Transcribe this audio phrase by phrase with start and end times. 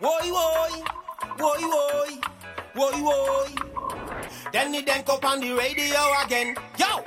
[0.00, 0.84] Woy woy,
[1.38, 2.10] woy woy,
[2.74, 4.52] woy woy.
[4.52, 6.54] Then the dank up on the radio again.
[6.78, 7.02] Yo,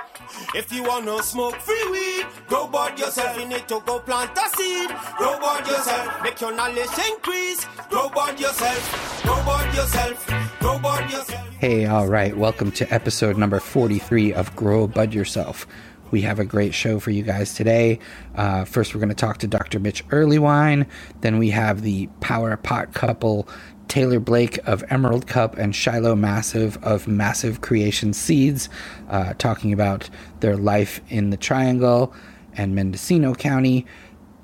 [0.54, 3.38] if you wanna smoke free weed, grow bud yourself.
[3.38, 4.90] You need to go plant a seed.
[5.16, 6.22] Grow bud yourself.
[6.22, 7.64] Make your knowledge increase.
[7.88, 9.22] Grow bud yourself.
[9.22, 10.26] Grow bud yourself.
[10.60, 11.48] Grow bud yourself.
[11.58, 12.36] Hey, all right.
[12.36, 15.64] Welcome to episode number 43 of Grow Bud Yourself.
[16.12, 17.98] We have a great show for you guys today.
[18.34, 19.80] Uh, first, we're going to talk to Dr.
[19.80, 20.86] Mitch Earleywine.
[21.22, 23.48] Then we have the Power Pot couple,
[23.88, 28.68] Taylor Blake of Emerald Cup and Shiloh Massive of Massive Creation Seeds,
[29.08, 32.14] uh, talking about their life in the Triangle
[32.58, 33.86] and Mendocino County.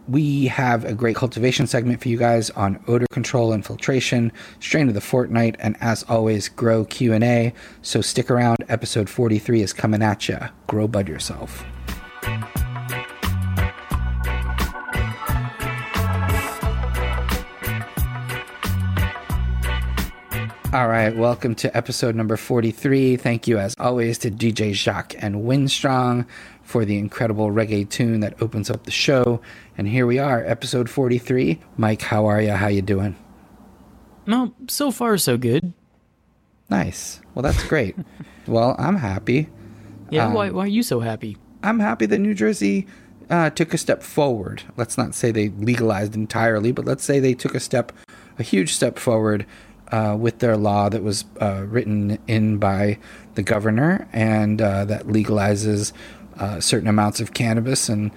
[0.09, 4.89] We have a great cultivation segment for you guys on odor control and filtration, strain
[4.89, 7.53] of the fortnight, and as always, grow Q and A.
[7.83, 8.57] So stick around.
[8.71, 10.39] Episode 43 is coming at you.
[10.66, 11.63] Grow bud yourself.
[20.71, 23.16] All right, welcome to episode number 43.
[23.16, 26.27] Thank you, as always, to DJ Jacques and Winstrong
[26.63, 29.41] for the incredible reggae tune that opens up the show.
[29.79, 31.60] And here we are, episode 43.
[31.76, 32.51] Mike, how are you?
[32.51, 33.15] How you doing?
[34.26, 35.73] Well, so far so good.
[36.68, 37.20] Nice.
[37.32, 37.95] Well, that's great.
[38.48, 39.48] well, I'm happy.
[40.10, 41.37] Yeah, um, why, why are you so happy?
[41.62, 42.88] I'm happy that New Jersey
[43.30, 44.65] uh, took a step forward.
[44.76, 47.92] Let's not say they legalized entirely, but let's say they took a step,
[48.37, 49.46] a huge step forward
[49.92, 52.98] uh, with their law that was uh, written in by
[53.37, 55.92] the governor and uh, that legalizes
[56.38, 58.10] uh, certain amounts of cannabis and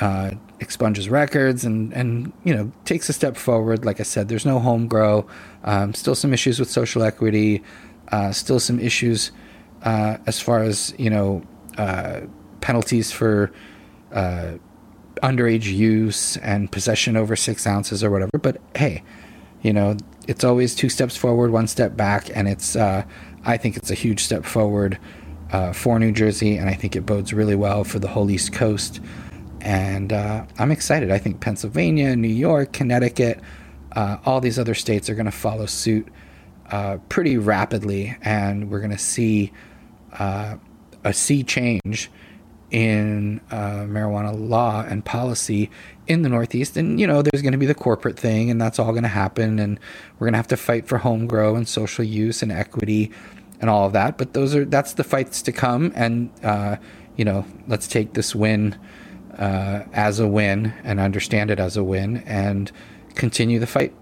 [0.00, 0.30] uh,
[0.64, 3.84] expunges records and, and you know takes a step forward.
[3.84, 5.26] Like I said, there's no home grow.
[5.62, 7.62] Um, still some issues with social equity.
[8.08, 9.30] Uh, still some issues
[9.82, 11.42] as far as you know
[12.60, 13.52] penalties for
[15.22, 18.38] underage use and possession over six ounces or whatever.
[18.38, 19.02] But hey,
[19.62, 23.04] you know it's always two steps forward, one step back, and it's uh,
[23.44, 24.98] I think it's a huge step forward
[25.52, 28.52] uh, for New Jersey, and I think it bodes really well for the whole East
[28.52, 29.00] Coast.
[29.64, 31.10] And uh, I'm excited.
[31.10, 33.40] I think Pennsylvania, New York, Connecticut,
[33.92, 36.06] uh, all these other states are going to follow suit
[36.70, 39.52] uh, pretty rapidly, and we're going to see
[40.18, 40.56] uh,
[41.02, 42.10] a sea change
[42.70, 45.70] in marijuana law and policy
[46.08, 46.76] in the Northeast.
[46.76, 49.08] And, you know, there's going to be the corporate thing, and that's all going to
[49.08, 49.58] happen.
[49.58, 49.78] And
[50.18, 53.10] we're going to have to fight for home grow and social use and equity
[53.60, 54.18] and all of that.
[54.18, 55.92] But those are, that's the fights to come.
[55.94, 56.76] And, uh,
[57.16, 58.76] you know, let's take this win
[59.38, 62.70] uh, as a win and understand it as a win and
[63.14, 63.94] continue the fight.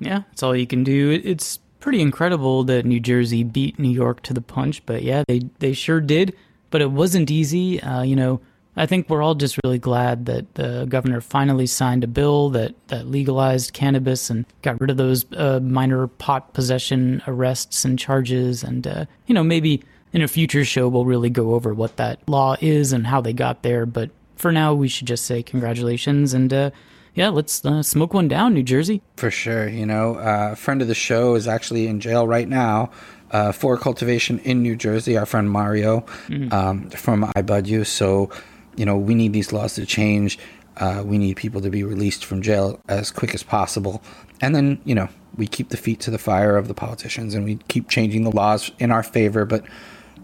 [0.00, 1.20] Yeah, that's all you can do.
[1.24, 5.40] It's pretty incredible that New Jersey beat New York to the punch, but yeah, they,
[5.58, 6.34] they sure did.
[6.70, 7.82] But it wasn't easy.
[7.82, 8.40] Uh, you know,
[8.76, 12.74] I think we're all just really glad that the governor finally signed a bill that,
[12.88, 18.64] that legalized cannabis and got rid of those uh, minor pot possession arrests and charges.
[18.64, 19.82] And, uh, you know, maybe
[20.14, 23.34] in a future show we'll really go over what that law is and how they
[23.34, 23.84] got there.
[23.84, 24.10] But
[24.42, 26.70] for now, we should just say congratulations and, uh,
[27.14, 29.02] yeah, let's uh, smoke one down, New Jersey.
[29.16, 29.68] For sure.
[29.68, 32.90] You know, uh, a friend of the show is actually in jail right now
[33.30, 35.16] uh, for cultivation in New Jersey.
[35.18, 36.52] Our friend Mario mm-hmm.
[36.52, 38.30] um, from iBud So
[38.76, 40.38] you know, we need these laws to change.
[40.78, 44.02] Uh, we need people to be released from jail as quick as possible.
[44.40, 47.44] And then, you know, we keep the feet to the fire of the politicians and
[47.44, 49.44] we keep changing the laws in our favor.
[49.44, 49.64] But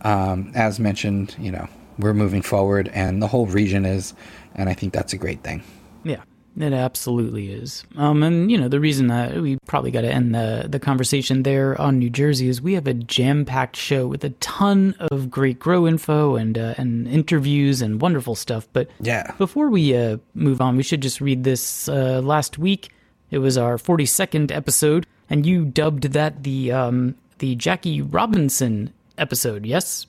[0.03, 1.69] um, as mentioned, you know,
[1.99, 4.15] we're moving forward and the whole region is.
[4.55, 5.63] And I think that's a great thing.
[6.05, 6.23] Yeah.
[6.61, 7.85] It absolutely is.
[7.97, 11.45] Um, and you know the reason that we probably got to end the the conversation
[11.45, 15.31] there on New Jersey is we have a jam packed show with a ton of
[15.31, 18.67] great grow info and uh, and interviews and wonderful stuff.
[18.73, 21.89] But yeah, before we uh, move on, we should just read this.
[21.89, 22.89] Uh, last week,
[23.31, 28.93] it was our forty second episode, and you dubbed that the um, the Jackie Robinson
[29.17, 29.65] episode.
[29.65, 30.08] Yes,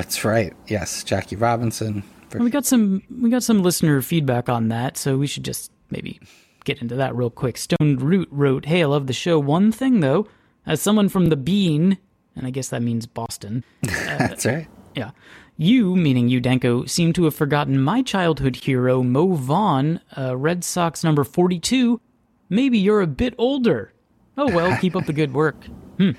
[0.00, 0.54] that's right.
[0.66, 2.02] Yes, Jackie Robinson.
[2.34, 6.18] we got some we got some listener feedback on that, so we should just maybe
[6.64, 7.58] get into that real quick.
[7.58, 9.38] Stone Root wrote, Hey, I love the show.
[9.38, 10.26] One thing, though,
[10.64, 11.98] as someone from the Bean,
[12.34, 13.62] and I guess that means Boston.
[13.84, 14.66] Uh, That's right.
[14.94, 15.10] Yeah.
[15.56, 20.64] You, meaning you, Danko, seem to have forgotten my childhood hero, Mo Vaughn, uh, Red
[20.64, 22.00] Sox number 42.
[22.48, 23.92] Maybe you're a bit older.
[24.38, 25.56] Oh, well, keep up the good work.
[25.98, 26.12] Hmm.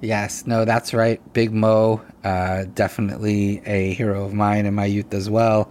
[0.00, 1.20] Yes, no, that's right.
[1.32, 5.70] Big Mo, uh, definitely a hero of mine in my youth as well.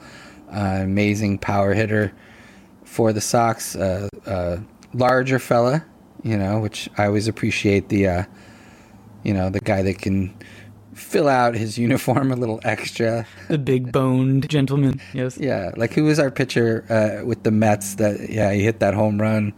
[0.52, 2.12] Uh, amazing power hitter
[2.84, 4.58] for the Sox, uh, uh,
[4.94, 5.86] larger fella,
[6.24, 8.24] you know, which I always appreciate the, uh,
[9.24, 10.36] you know, the guy that can
[10.94, 13.28] fill out his uniform a little extra.
[13.48, 15.38] The big boned gentleman, yes.
[15.38, 18.94] Yeah, like who was our pitcher uh, with the Mets that, yeah, he hit that
[18.94, 19.54] home run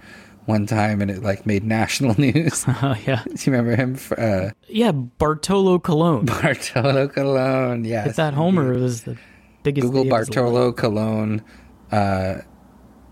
[0.48, 2.66] one time, and it like made national news.
[2.82, 3.98] Oh yeah, Do you remember him?
[4.18, 4.92] Uh, yeah.
[4.92, 6.26] Bartolo Colon.
[6.42, 7.86] Bartolo Colon.
[7.86, 9.18] Yes, Hit that homer was the
[9.64, 9.86] biggest.
[9.86, 10.36] Google day of his life.
[10.36, 11.44] Bartolo Colon
[11.92, 12.36] uh,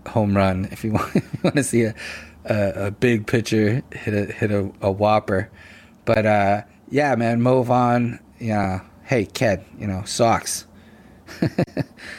[0.08, 1.94] home run if you want, if you want to see a,
[2.44, 5.50] a a big pitcher hit a hit a, a whopper.
[6.04, 8.20] But uh, yeah, man, move on.
[8.38, 10.66] Yeah, hey kid, you know socks.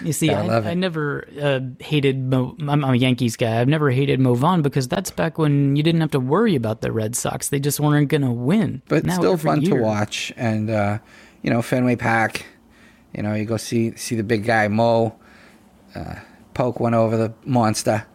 [0.01, 2.19] You see, I I, I, never uh, hated.
[2.19, 3.59] Mo- I'm, I'm a Yankees guy.
[3.59, 6.81] I've never hated Mo Vaughn because that's back when you didn't have to worry about
[6.81, 7.50] the Red Sox.
[7.50, 8.81] They just weren't going to win.
[8.88, 10.31] but Now still fun to watch.
[10.38, 11.00] And uh,
[11.42, 12.45] you know, Fenway Park.
[13.13, 15.18] You know, you go see see the big guy Mo
[15.95, 16.15] uh,
[16.54, 18.06] poke one over the monster.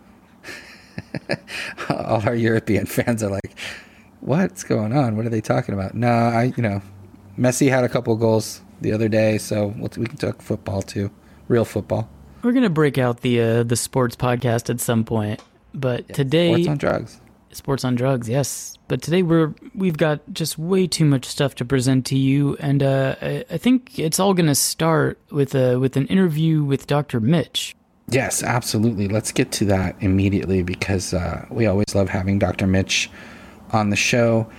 [1.88, 3.58] All our European fans are like,
[4.20, 5.16] "What's going on?
[5.16, 6.80] What are they talking about?" No, I you know,
[7.38, 11.10] Messi had a couple goals the other day, so we can talk football too,
[11.48, 12.08] real football.
[12.42, 15.40] We're to break out the uh, the sports podcast at some point.
[15.74, 17.20] But today, Sports on drugs.
[17.52, 18.78] Sports on drugs, yes.
[18.88, 22.82] But today we're we've got just way too much stuff to present to you, and
[22.82, 27.20] uh, I, I think it's all to start with a with an interview with Dr.
[27.20, 27.76] Mitch.
[28.08, 29.08] Yes, absolutely.
[29.08, 32.66] Let's get to that immediately because uh, we always love having Dr.
[32.66, 33.08] Mitch
[33.70, 34.50] on the show,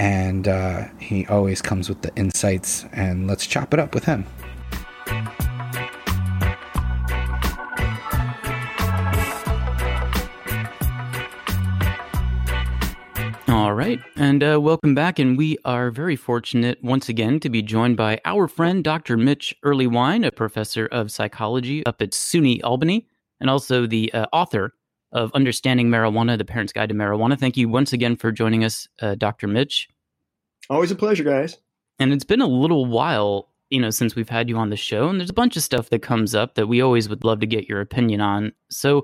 [0.00, 2.86] and uh, he always comes with the insights.
[2.92, 4.24] And let's chop it up with him.
[13.46, 15.18] All right, and uh, welcome back.
[15.18, 19.18] And we are very fortunate once again to be joined by our friend Dr.
[19.18, 23.06] Mitch Earleywine, a professor of psychology up at SUNY Albany,
[23.38, 24.72] and also the uh, author
[25.12, 27.38] of Understanding Marijuana: The Parent's Guide to Marijuana.
[27.38, 29.46] Thank you once again for joining us, uh, Dr.
[29.46, 29.88] Mitch.
[30.68, 31.58] Always a pleasure, guys.
[31.98, 35.08] And it's been a little while, you know, since we've had you on the show,
[35.08, 37.46] and there's a bunch of stuff that comes up that we always would love to
[37.46, 38.52] get your opinion on.
[38.68, 39.02] So,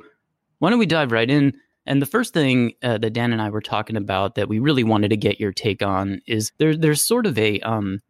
[0.58, 1.54] why don't we dive right in?
[1.86, 4.84] And the first thing uh, that Dan and I were talking about that we really
[4.84, 8.00] wanted to get your take on is there, there's sort of a um,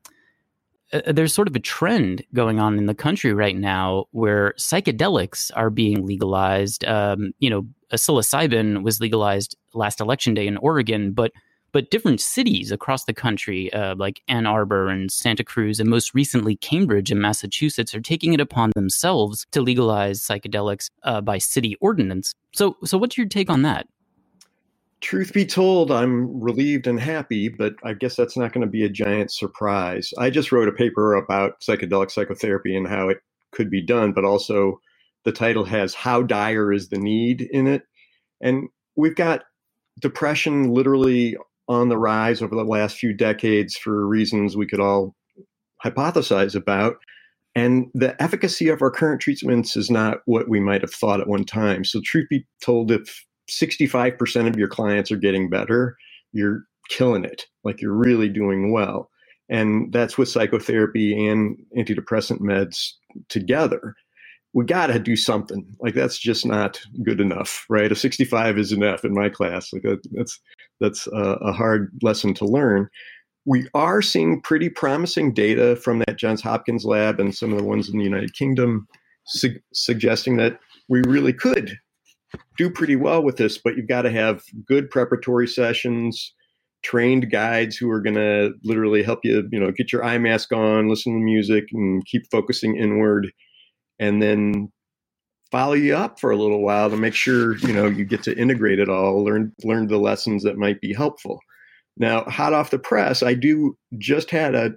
[0.92, 5.50] uh, there's sort of a trend going on in the country right now where psychedelics
[5.54, 6.84] are being legalized.
[6.84, 11.32] Um, you know, uh, psilocybin was legalized last election day in Oregon, but
[11.72, 16.14] but different cities across the country, uh, like Ann Arbor and Santa Cruz, and most
[16.14, 21.76] recently Cambridge in Massachusetts, are taking it upon themselves to legalize psychedelics uh, by city
[21.82, 22.32] ordinance.
[22.54, 23.86] So, so what's your take on that?
[25.02, 28.84] Truth be told, I'm relieved and happy, but I guess that's not going to be
[28.84, 30.14] a giant surprise.
[30.16, 33.18] I just wrote a paper about psychedelic psychotherapy and how it
[33.52, 34.80] could be done, but also
[35.26, 37.84] the title has How Dire is the Need in it.
[38.42, 39.44] And we've got
[40.00, 41.36] depression literally
[41.68, 45.16] on the rise over the last few decades for reasons we could all
[45.84, 46.96] hypothesize about.
[47.54, 51.28] And the efficacy of our current treatments is not what we might have thought at
[51.28, 51.84] one time.
[51.84, 55.96] So, truth be told, if 65% of your clients are getting better,
[56.32, 57.46] you're killing it.
[57.64, 59.10] Like you're really doing well.
[59.48, 62.92] And that's with psychotherapy and antidepressant meds
[63.28, 63.94] together.
[64.56, 65.66] We got to do something.
[65.80, 67.92] Like that's just not good enough, right?
[67.92, 69.70] A 65 is F in my class.
[69.70, 70.40] Like that, that's
[70.80, 72.88] that's a, a hard lesson to learn.
[73.44, 77.64] We are seeing pretty promising data from that Johns Hopkins lab and some of the
[77.64, 78.88] ones in the United Kingdom
[79.26, 81.76] su- suggesting that we really could
[82.56, 86.34] do pretty well with this, but you've got to have good preparatory sessions,
[86.82, 90.52] trained guides who are going to literally help you, you know, get your eye mask
[90.52, 93.30] on, listen to music, and keep focusing inward,
[93.98, 94.70] and then
[95.50, 98.38] follow you up for a little while to make sure you know you get to
[98.38, 101.40] integrate it all, learn learn the lessons that might be helpful.
[101.96, 104.72] Now, hot off the press, I do just had a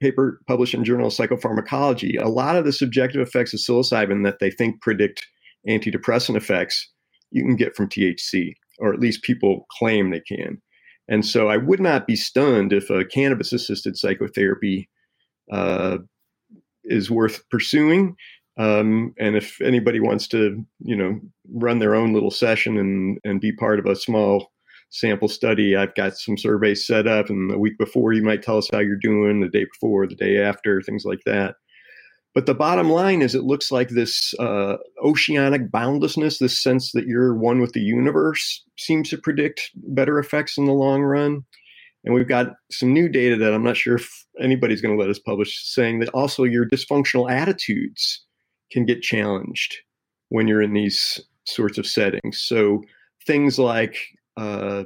[0.00, 2.20] paper published in Journal of Psychopharmacology.
[2.20, 5.26] A lot of the subjective effects of psilocybin that they think predict
[5.68, 6.90] antidepressant effects
[7.30, 10.60] you can get from THC, or at least people claim they can.
[11.08, 14.88] And so I would not be stunned if a cannabis assisted psychotherapy
[15.50, 15.98] uh,
[16.84, 18.16] is worth pursuing.
[18.58, 21.20] Um, and if anybody wants to, you know,
[21.54, 24.52] run their own little session and, and be part of a small
[24.90, 27.30] sample study, I've got some surveys set up.
[27.30, 30.14] And the week before, you might tell us how you're doing, the day before, the
[30.14, 31.54] day after, things like that.
[32.34, 37.06] But the bottom line is, it looks like this uh, oceanic boundlessness, this sense that
[37.06, 41.42] you're one with the universe, seems to predict better effects in the long run.
[42.04, 45.10] And we've got some new data that I'm not sure if anybody's going to let
[45.10, 48.24] us publish, saying that also your dysfunctional attitudes
[48.72, 49.76] can get challenged
[50.28, 52.40] when you're in these sorts of settings.
[52.40, 52.82] So
[53.26, 53.96] things like,
[54.36, 54.84] uh,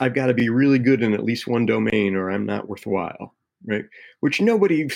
[0.00, 3.34] I've got to be really good in at least one domain, or I'm not worthwhile,
[3.66, 3.84] right?
[4.20, 4.88] Which nobody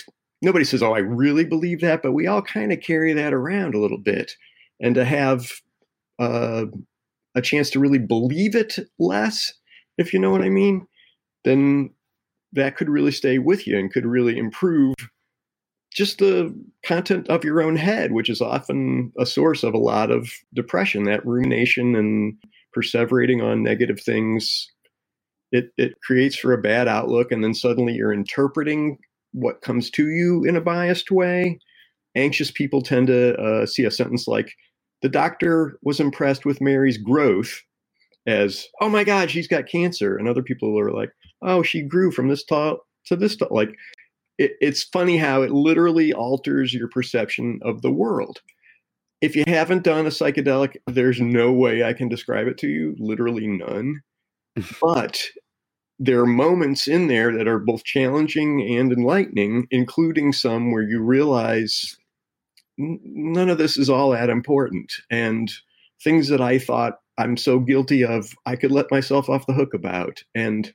[0.42, 3.74] nobody says, "Oh, I really believe that," but we all kind of carry that around
[3.74, 4.32] a little bit.
[4.80, 5.52] And to have
[6.18, 6.66] uh,
[7.34, 9.52] a chance to really believe it less,
[9.98, 10.86] if you know what I mean,
[11.44, 11.90] then
[12.52, 14.94] that could really stay with you and could really improve
[15.96, 20.10] just the content of your own head, which is often a source of a lot
[20.10, 22.34] of depression, that rumination and
[22.76, 24.70] perseverating on negative things.
[25.52, 28.98] It, it creates for a bad outlook, and then suddenly you're interpreting
[29.32, 31.58] what comes to you in a biased way.
[32.14, 34.52] Anxious people tend to uh, see a sentence like,
[35.02, 37.62] the doctor was impressed with Mary's growth
[38.26, 40.16] as, oh my God, she's got cancer.
[40.16, 41.10] And other people are like,
[41.42, 43.48] oh, she grew from this tall to this tall.
[43.50, 43.70] Like,
[44.38, 48.40] it, it's funny how it literally alters your perception of the world.
[49.20, 52.94] If you haven't done a psychedelic, there's no way I can describe it to you,
[52.98, 54.02] literally none.
[54.80, 55.22] but
[55.98, 61.00] there are moments in there that are both challenging and enlightening, including some where you
[61.00, 61.96] realize
[62.78, 64.92] none of this is all that important.
[65.10, 65.50] And
[66.02, 69.72] things that I thought I'm so guilty of, I could let myself off the hook
[69.72, 70.22] about.
[70.34, 70.70] And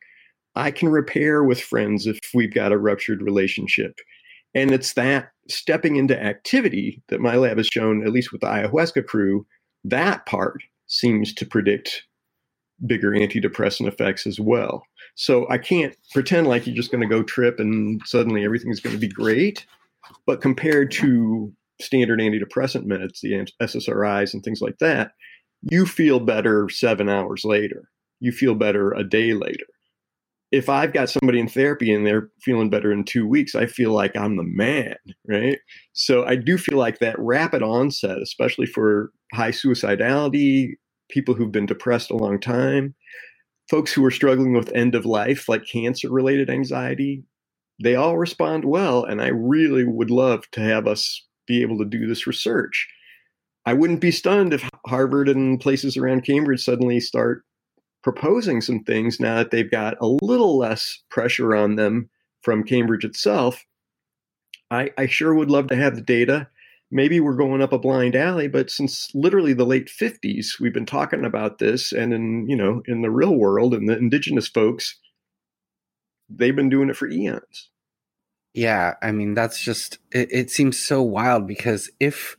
[0.56, 4.00] I can repair with friends if we've got a ruptured relationship.
[4.54, 8.48] And it's that stepping into activity that my lab has shown, at least with the
[8.48, 9.46] ayahuasca crew,
[9.86, 12.04] that part seems to predict
[12.86, 14.84] bigger antidepressant effects as well.
[15.16, 18.80] So I can't pretend like you're just going to go trip and suddenly everything is
[18.80, 19.66] going to be great.
[20.26, 25.12] But compared to standard antidepressant meds, the SSRIs and things like that,
[25.62, 27.90] you feel better seven hours later.
[28.20, 29.66] You feel better a day later.
[30.52, 33.92] If I've got somebody in therapy and they're feeling better in two weeks, I feel
[33.92, 34.96] like I'm the man,
[35.28, 35.60] right?
[35.94, 40.74] So I do feel like that rapid onset, especially for high suicidality,
[41.10, 42.94] people who've been depressed a long time,
[43.70, 47.24] folks who are struggling with end of life, like cancer related anxiety,
[47.82, 49.06] they all respond well.
[49.06, 52.88] And I really would love to have us be able to do this research.
[53.66, 57.44] I wouldn't be stunned if Harvard and places around Cambridge suddenly start
[58.04, 62.10] proposing some things now that they've got a little less pressure on them
[62.42, 63.66] from Cambridge itself.
[64.70, 66.48] I, I sure would love to have the data.
[66.90, 70.86] Maybe we're going up a blind alley, but since literally the late 50s, we've been
[70.86, 75.00] talking about this, and in you know in the real world, and the indigenous folks,
[76.30, 77.70] they've been doing it for eons.
[78.54, 82.36] Yeah, I mean that's just it, it seems so wild because if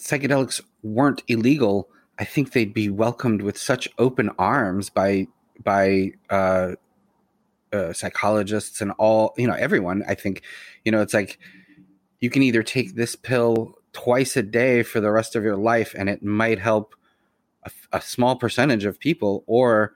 [0.00, 5.28] psychedelics weren't illegal, I think they'd be welcomed with such open arms by
[5.62, 6.72] by uh,
[7.72, 10.02] uh, psychologists and all you know everyone.
[10.08, 10.42] I think
[10.84, 11.38] you know it's like
[12.20, 15.94] you can either take this pill twice a day for the rest of your life,
[15.96, 16.94] and it might help
[17.64, 19.94] a, a small percentage of people, or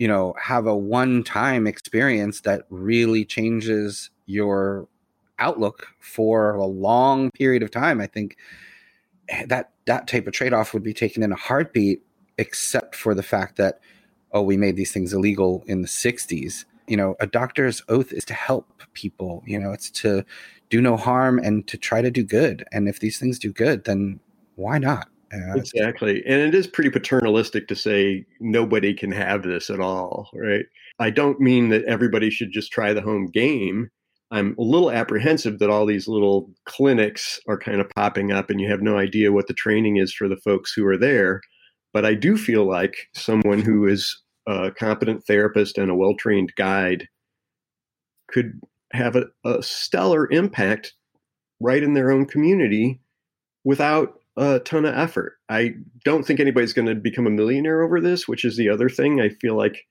[0.00, 4.88] you know have a one time experience that really changes your
[5.38, 8.36] outlook for a long period of time i think
[9.46, 12.02] that that type of trade-off would be taken in a heartbeat
[12.38, 13.80] except for the fact that
[14.32, 18.24] oh we made these things illegal in the 60s you know a doctor's oath is
[18.24, 20.24] to help people you know it's to
[20.68, 23.84] do no harm and to try to do good and if these things do good
[23.84, 24.20] then
[24.56, 26.24] why not uh, exactly.
[26.26, 30.64] And it is pretty paternalistic to say nobody can have this at all, right?
[30.98, 33.90] I don't mean that everybody should just try the home game.
[34.30, 38.60] I'm a little apprehensive that all these little clinics are kind of popping up and
[38.60, 41.40] you have no idea what the training is for the folks who are there.
[41.92, 46.52] But I do feel like someone who is a competent therapist and a well trained
[46.56, 47.08] guide
[48.30, 48.60] could
[48.92, 50.94] have a, a stellar impact
[51.60, 53.00] right in their own community
[53.64, 55.34] without a ton of effort.
[55.48, 58.88] I don't think anybody's going to become a millionaire over this, which is the other
[58.88, 59.20] thing.
[59.20, 59.84] I feel like,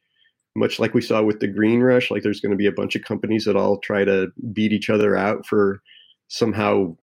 [0.56, 2.96] much like we saw with the green rush, like there's going to be a bunch
[2.96, 5.82] of companies that all try to beat each other out for
[6.28, 6.96] somehow,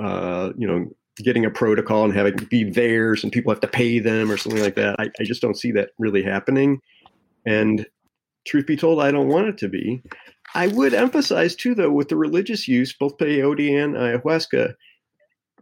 [0.00, 0.86] uh, you know,
[1.18, 4.62] getting a protocol and having be theirs and people have to pay them or something
[4.62, 4.96] like that.
[4.98, 6.80] I, I just don't see that really happening.
[7.46, 7.86] And
[8.46, 10.02] truth be told, I don't want it to be.
[10.54, 14.74] I would emphasize too, though, with the religious use, both peyote and ayahuasca,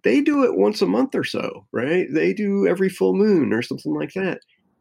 [0.04, 2.06] they do it once a month or so, right?
[2.10, 4.40] They do every full moon or something like that.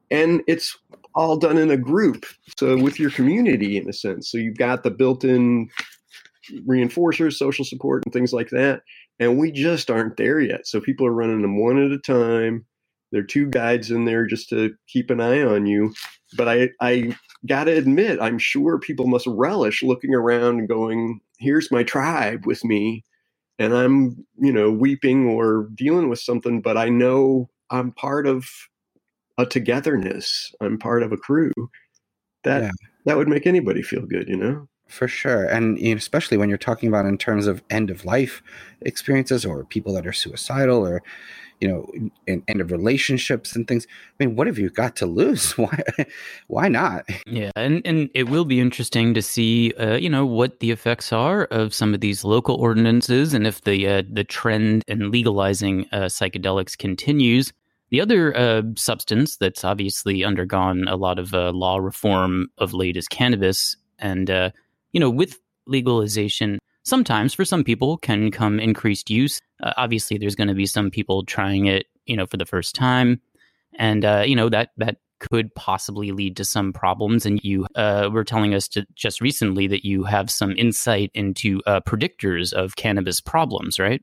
[0.10, 0.78] And it's
[1.16, 2.26] all done in a group.
[2.58, 4.30] So with your community in a sense.
[4.32, 5.70] So you've got the built-in
[6.68, 8.82] reinforcers, social support and things like that.
[9.20, 10.68] And we just aren't there yet.
[10.68, 12.66] So people are running them one at a time.
[13.12, 15.94] There are two guides in there just to keep an eye on you.
[16.38, 17.16] But I, I
[17.46, 22.64] gotta admit, I'm sure people must relish looking around and going, here's my tribe with
[22.64, 23.04] me
[23.60, 28.50] and I'm, you know, weeping or dealing with something, but I know I'm part of
[29.38, 30.54] a togetherness.
[30.62, 31.52] I'm part of a crew.
[32.44, 32.72] That yeah.
[33.06, 34.68] that would make anybody feel good, you know.
[34.92, 35.46] For sure.
[35.46, 38.44] And especially when you're talking about in terms of end of life
[38.82, 41.02] experiences or people that are suicidal or,
[41.62, 41.90] you know,
[42.28, 43.88] in, end of relationships and things.
[43.90, 45.54] I mean, what have you got to lose?
[45.58, 45.82] Why,
[46.48, 47.06] why not?
[47.26, 47.52] Yeah.
[47.56, 51.46] And, and it will be interesting to see, uh, you know, what the effects are
[51.46, 56.06] of some of these local ordinances and if the, uh, the trend in legalizing uh,
[56.08, 57.54] psychedelics continues.
[57.92, 62.98] The other uh, substance that's obviously undergone a lot of uh, law reform of late
[62.98, 63.76] is cannabis.
[64.00, 64.52] And, uh,
[64.94, 69.40] you know, with legalization, sometimes for some people can come increased use.
[69.62, 72.76] Uh, obviously, there's going to be some people trying it, you know, for the first
[72.76, 73.22] time,
[73.76, 77.26] and uh, you know that that could possibly lead to some problems.
[77.26, 81.62] And you uh, were telling us to, just recently that you have some insight into
[81.68, 84.02] uh, predictors of cannabis problems, right?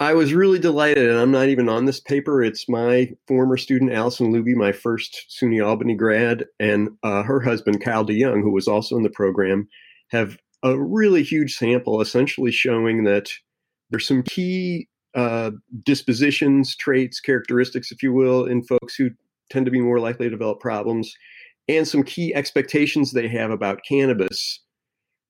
[0.00, 2.40] I was really delighted, and I'm not even on this paper.
[2.40, 7.82] It's my former student, Allison Luby, my first SUNY Albany grad, and uh, her husband,
[7.82, 9.68] Kyle DeYoung, who was also in the program,
[10.10, 13.30] have a really huge sample, essentially showing that
[13.90, 14.86] there's some key
[15.16, 15.50] uh,
[15.84, 19.10] dispositions, traits, characteristics, if you will, in folks who
[19.50, 21.12] tend to be more likely to develop problems,
[21.66, 24.60] and some key expectations they have about cannabis.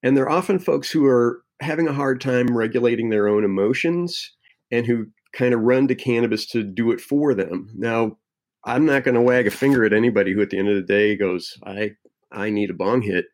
[0.03, 4.31] And they're often folks who are having a hard time regulating their own emotions
[4.71, 7.71] and who kind of run to cannabis to do it for them.
[7.77, 8.19] Now,
[8.65, 10.83] I'm not going to wag a finger at anybody who at the end of the
[10.83, 11.93] day goes, I
[12.31, 13.27] I need a bong hit.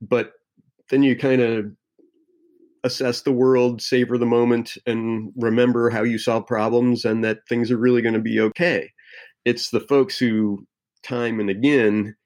[0.00, 0.32] But
[0.90, 1.66] then you kind of
[2.84, 7.70] assess the world, savor the moment, and remember how you solve problems and that things
[7.70, 8.90] are really going to be okay.
[9.44, 10.66] It's the folks who,
[11.02, 12.16] time and again,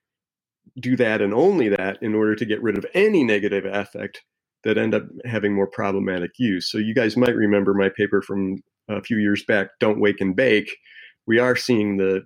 [0.80, 4.22] do that and only that in order to get rid of any negative affect
[4.66, 6.70] that end up having more problematic use.
[6.70, 8.56] So you guys might remember my paper from
[8.88, 10.76] a few years back, Don't Wake and Bake.
[11.26, 12.22] We are seeing the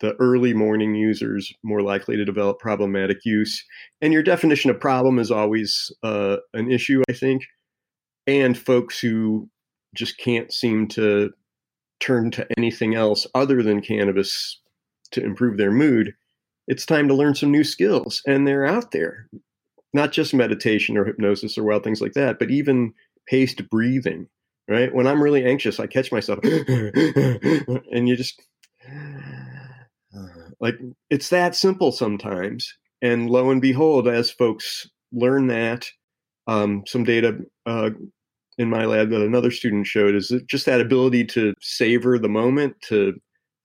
[0.00, 3.64] the early morning users more likely to develop problematic use.
[4.02, 7.44] And your definition of problem is always uh, an issue, I think.
[8.26, 9.48] And folks who
[9.94, 11.30] just can't seem to
[12.00, 14.60] turn to anything else other than cannabis
[15.12, 16.12] to improve their mood,
[16.66, 18.20] it's time to learn some new skills.
[18.26, 19.28] And they're out there,
[19.94, 22.92] not just meditation or hypnosis or wild things like that, but even
[23.26, 24.26] paced breathing,
[24.68, 24.94] right?
[24.94, 28.42] When I'm really anxious, I catch myself and you just
[30.60, 30.74] like
[31.08, 32.76] it's that simple sometimes.
[33.00, 35.86] And lo and behold, as folks learn that,
[36.46, 37.90] um, some data uh,
[38.58, 42.28] in my lab that another student showed is that just that ability to savor the
[42.28, 43.14] moment, to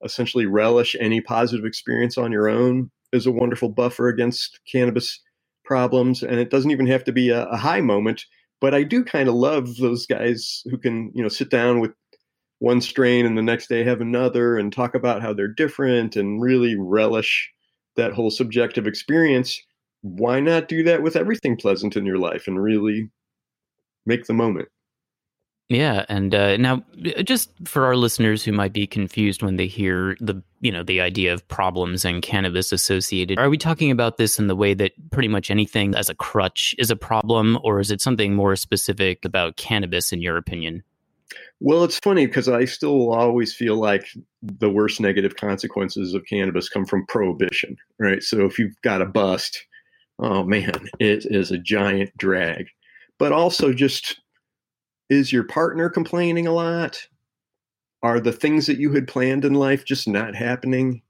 [0.03, 5.19] essentially relish any positive experience on your own, is a wonderful buffer against cannabis
[5.69, 6.23] problems.
[6.23, 8.25] And it doesn't even have to be a, a high moment.
[8.59, 11.91] But I do kind of love those guys who can, you know, sit down with
[12.57, 16.41] one strain and the next day have another and talk about how they're different and
[16.41, 17.49] really relish
[17.95, 19.61] that whole subjective experience,
[20.01, 23.11] why not do that with everything pleasant in your life and really
[24.05, 24.69] make the moment?
[25.69, 26.83] Yeah, and uh, now
[27.23, 30.99] just for our listeners who might be confused when they hear the you know the
[30.99, 34.93] idea of problems and cannabis associated, are we talking about this in the way that
[35.11, 39.23] pretty much anything as a crutch is a problem, or is it something more specific
[39.23, 40.81] about cannabis in your opinion?
[41.59, 44.07] Well, it's funny because I still always feel like
[44.41, 48.23] the worst negative consequences of cannabis come from prohibition, right?
[48.23, 49.67] So if you've got a bust,
[50.17, 52.69] oh man, it is a giant drag.
[53.19, 54.19] But also, just
[55.09, 57.07] is your partner complaining a lot?
[58.01, 61.01] Are the things that you had planned in life just not happening?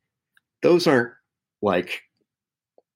[0.61, 1.13] Those aren't
[1.61, 2.01] like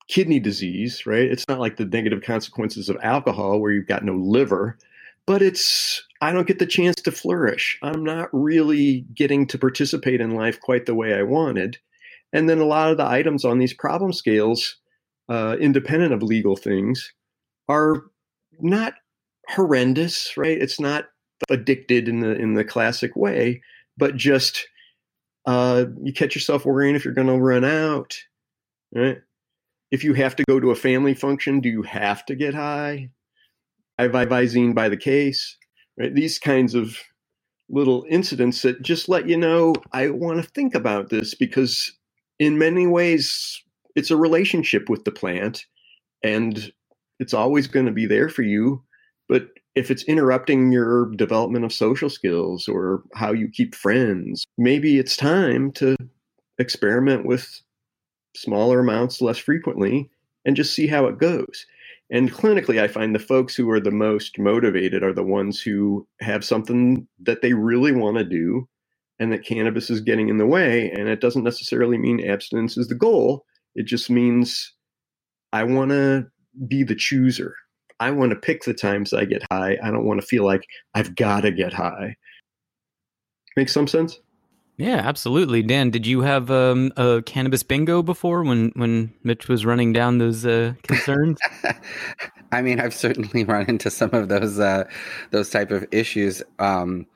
[0.08, 1.30] kidney disease, right?
[1.30, 4.78] It's not like the negative consequences of alcohol where you've got no liver
[5.26, 7.78] but it's I don't get the chance to flourish.
[7.82, 11.78] I'm not really getting to participate in life quite the way I wanted.
[12.32, 14.76] And then a lot of the items on these problem scales,
[15.28, 17.12] uh, independent of legal things,
[17.68, 18.04] are
[18.60, 18.94] not
[19.48, 20.60] horrendous, right?
[20.60, 21.06] It's not
[21.50, 23.62] addicted in the in the classic way,
[23.96, 24.66] but just
[25.46, 28.16] uh, you catch yourself worrying if you're going to run out,
[28.94, 29.18] right?
[29.90, 33.10] If you have to go to a family function, do you have to get high?
[34.00, 35.56] Visine by the case,
[35.98, 36.14] right?
[36.14, 36.96] These kinds of
[37.68, 41.92] little incidents that just let you know I want to think about this because
[42.38, 43.62] in many ways
[43.96, 45.64] it's a relationship with the plant
[46.22, 46.72] and
[47.20, 48.82] it's always going to be there for you
[49.28, 54.98] but if it's interrupting your development of social skills or how you keep friends maybe
[54.98, 55.96] it's time to
[56.58, 57.60] experiment with
[58.36, 60.10] smaller amounts less frequently
[60.44, 61.66] and just see how it goes
[62.10, 66.06] and clinically, I find the folks who are the most motivated are the ones who
[66.20, 68.68] have something that they really want to do
[69.18, 70.90] and that cannabis is getting in the way.
[70.90, 74.72] And it doesn't necessarily mean abstinence is the goal, it just means
[75.52, 76.26] I want to
[76.68, 77.56] be the chooser.
[78.00, 79.78] I want to pick the times I get high.
[79.82, 82.16] I don't want to feel like I've got to get high.
[83.56, 84.18] Makes some sense?
[84.76, 85.62] Yeah, absolutely.
[85.62, 90.18] Dan, did you have um, a cannabis bingo before when, when Mitch was running down
[90.18, 91.38] those uh, concerns?
[92.52, 94.84] I mean, I've certainly run into some of those uh,
[95.30, 96.42] those type of issues.
[96.58, 97.06] Um,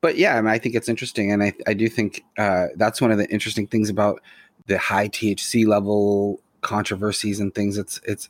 [0.00, 3.00] but yeah, I, mean, I think it's interesting, and I, I do think uh, that's
[3.00, 4.20] one of the interesting things about
[4.66, 7.78] the high THC level controversies and things.
[7.78, 8.28] It's it's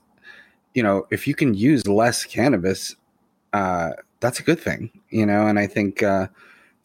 [0.74, 2.96] you know if you can use less cannabis,
[3.52, 5.46] uh, that's a good thing, you know.
[5.46, 6.28] And I think uh,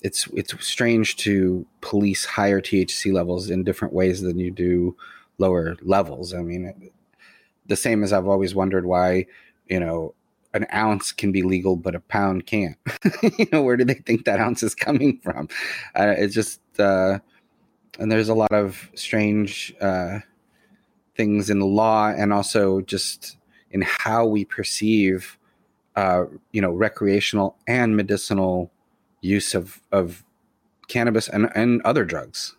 [0.01, 4.95] it's it's strange to police higher THC levels in different ways than you do
[5.37, 6.33] lower levels.
[6.33, 6.91] I mean,
[7.67, 9.27] the same as I've always wondered why
[9.67, 10.13] you know
[10.53, 12.77] an ounce can be legal but a pound can't.
[13.37, 15.49] you know, where do they think that ounce is coming from?
[15.95, 17.19] Uh, it's just uh,
[17.99, 20.19] and there's a lot of strange uh,
[21.15, 23.37] things in the law and also just
[23.75, 25.37] in how we perceive
[25.95, 28.71] uh, you know recreational and medicinal
[29.21, 30.23] use of of
[30.87, 32.55] cannabis and and other drugs.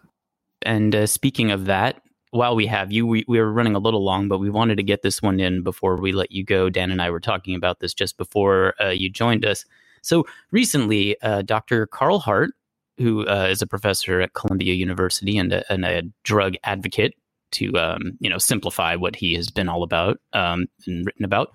[0.62, 4.04] And uh, speaking of that, while we have you, we, we were running a little
[4.04, 6.68] long, but we wanted to get this one in before we let you go.
[6.68, 9.64] Dan and I were talking about this just before uh, you joined us.
[10.02, 11.86] So recently, uh, Dr.
[11.86, 12.50] Carl Hart,
[12.98, 17.14] who uh, is a professor at Columbia University and a, and a drug advocate,
[17.52, 21.50] to um, you know simplify what he has been all about um, and written about,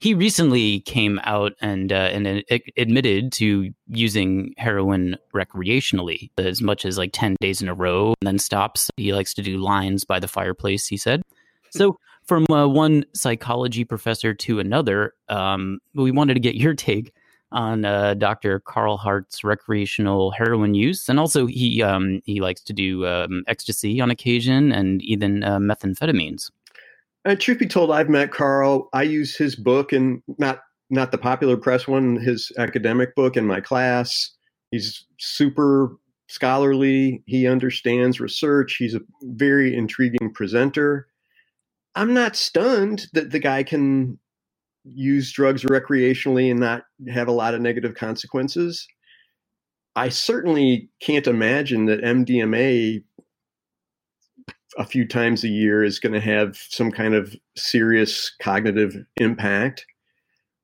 [0.00, 2.44] he recently came out and uh, and
[2.76, 8.26] admitted to using heroin recreationally as much as like 10 days in a row and
[8.26, 8.90] then stops.
[8.96, 11.22] He likes to do lines by the fireplace he said.
[11.70, 17.12] So from uh, one psychology professor to another um, we wanted to get your take
[17.52, 18.60] on uh, Dr.
[18.60, 24.00] Carl Hart's recreational heroin use, and also he um, he likes to do um, ecstasy
[24.00, 26.50] on occasion and even uh, methamphetamines.
[27.24, 28.88] Uh, truth be told, I've met Carl.
[28.92, 33.46] I use his book and not not the popular press one, his academic book in
[33.46, 34.30] my class.
[34.70, 35.96] He's super
[36.28, 37.22] scholarly.
[37.26, 38.76] He understands research.
[38.78, 41.08] He's a very intriguing presenter.
[41.94, 44.18] I'm not stunned that the guy can
[44.94, 48.86] use drugs recreationally and not have a lot of negative consequences.
[49.96, 53.02] I certainly can't imagine that MDMA
[54.78, 59.84] a few times a year is going to have some kind of serious cognitive impact.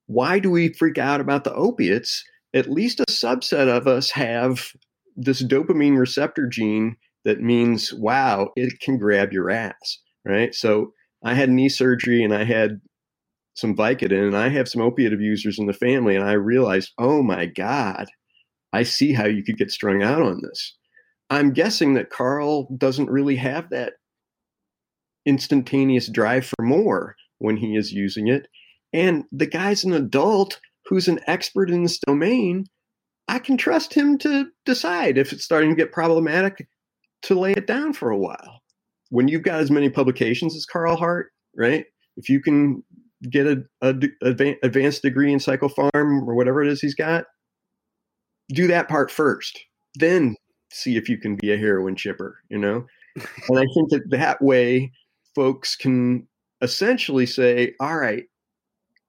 [0.07, 2.25] Why do we freak out about the opiates?
[2.55, 4.73] At least a subset of us have
[5.17, 10.55] this dopamine receptor gene that means, wow, it can grab your ass, right?
[10.55, 10.93] So
[11.25, 12.81] I had knee surgery and I had
[13.55, 16.17] some Vicodin and I have some opiate abusers in the family.
[16.17, 18.07] And I realized, oh my God,
[18.73, 20.77] I see how you could get strung out on this.
[21.31, 23.95] I'm guessing that Carl doesn't really have that
[25.25, 28.47] instantaneous drive for more when he is using it.
[28.93, 32.67] And the guy's an adult who's an expert in this domain.
[33.27, 36.69] I can trust him to decide if it's starting to get problematic
[37.23, 38.61] to lay it down for a while.
[39.09, 41.87] When you've got as many publications as Carl Hart, right?
[42.17, 42.83] If you can
[43.31, 47.25] get a, a, a advanced degree in psychopharm or whatever it is he's got,
[48.51, 49.59] do that part first.
[49.97, 50.37] Then
[50.71, 52.85] see if you can be a heroin chipper, you know?
[53.17, 54.93] and I think that that way
[55.35, 56.27] folks can
[56.61, 58.25] essentially say, all right,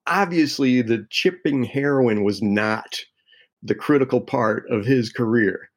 [0.07, 2.99] obviously the chipping heroin was not
[3.63, 5.69] the critical part of his career.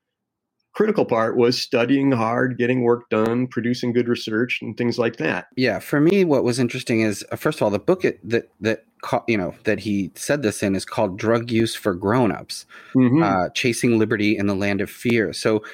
[0.75, 5.47] Critical part was studying hard, getting work done, producing good research, and things like that.
[5.57, 8.51] Yeah, for me, what was interesting is uh, first of all, the book it, that
[8.61, 8.85] that
[9.27, 13.23] you know that he said this in is called "Drug Use for Grown-ups: mm-hmm.
[13.23, 15.65] uh, Chasing Liberty in the Land of Fear." So,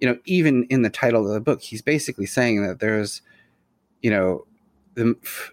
[0.00, 3.22] you know, even in the title of the book, he's basically saying that there's
[4.02, 4.46] you know,
[4.94, 5.52] the, f-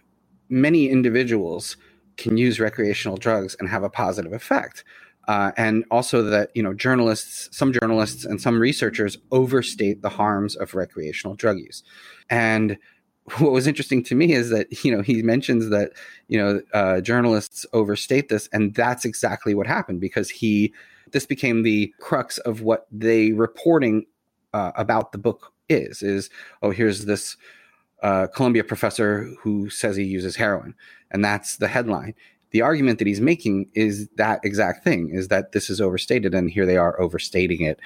[0.49, 1.77] many individuals
[2.17, 4.83] can use recreational drugs and have a positive effect.
[5.27, 10.55] Uh, and also that you know journalists, some journalists and some researchers overstate the harms
[10.55, 11.83] of recreational drug use.
[12.29, 12.77] And
[13.37, 15.91] what was interesting to me is that you know he mentions that
[16.27, 20.73] you know uh, journalists overstate this, and that's exactly what happened because he
[21.11, 24.05] this became the crux of what they reporting
[24.53, 26.29] uh, about the book is is
[26.61, 27.35] oh here's this
[28.03, 30.75] uh, Columbia professor who says he uses heroin,
[31.11, 32.13] and that's the headline.
[32.57, 36.49] The argument that he's making is that exact thing: is that this is overstated, and
[36.49, 37.79] here they are overstating it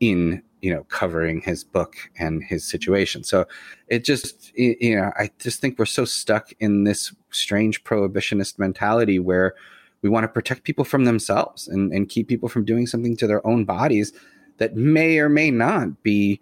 [0.00, 3.22] in you know covering his book and his situation.
[3.22, 3.44] So
[3.88, 9.18] it just you know I just think we're so stuck in this strange prohibitionist mentality
[9.18, 9.56] where
[10.00, 13.26] we want to protect people from themselves and, and keep people from doing something to
[13.26, 14.14] their own bodies
[14.56, 16.40] that may or may not be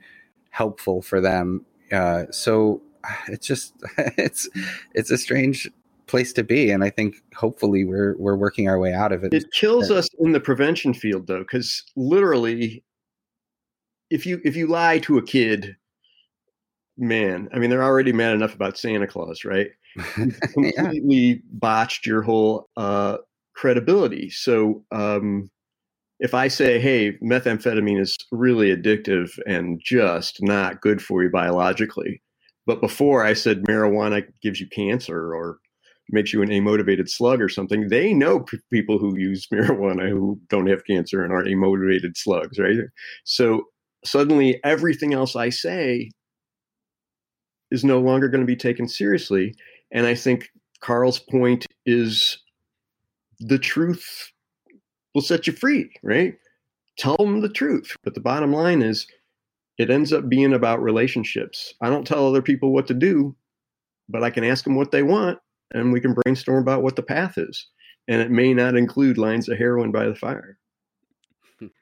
[0.50, 1.66] helpful for them.
[1.90, 2.80] Uh, so
[3.26, 3.74] it's just
[4.16, 4.48] it's
[4.94, 5.68] it's a strange
[6.12, 9.32] place to be, and I think hopefully we're we're working our way out of it.
[9.32, 12.84] It kills us in the prevention field though, because literally,
[14.10, 15.74] if you if you lie to a kid,
[16.98, 19.68] man, I mean they're already mad enough about Santa Claus, right?
[20.52, 21.34] completely yeah.
[21.50, 23.16] botched your whole uh,
[23.56, 24.28] credibility.
[24.28, 25.50] So um,
[26.20, 32.22] if I say, hey, methamphetamine is really addictive and just not good for you biologically,
[32.66, 35.58] but before I said marijuana gives you cancer or
[36.12, 40.40] makes you an amotivated slug or something, they know p- people who use marijuana who
[40.48, 42.76] don't have cancer and aren't amotivated slugs, right?
[43.24, 43.64] So
[44.04, 46.10] suddenly everything else I say
[47.70, 49.54] is no longer going to be taken seriously.
[49.90, 52.38] And I think Carl's point is
[53.40, 54.30] the truth
[55.14, 56.34] will set you free, right?
[56.98, 57.96] Tell them the truth.
[58.04, 59.06] But the bottom line is
[59.78, 61.72] it ends up being about relationships.
[61.80, 63.34] I don't tell other people what to do,
[64.08, 65.38] but I can ask them what they want
[65.74, 67.66] and we can brainstorm about what the path is.
[68.08, 70.58] And it may not include lines of heroin by the fire.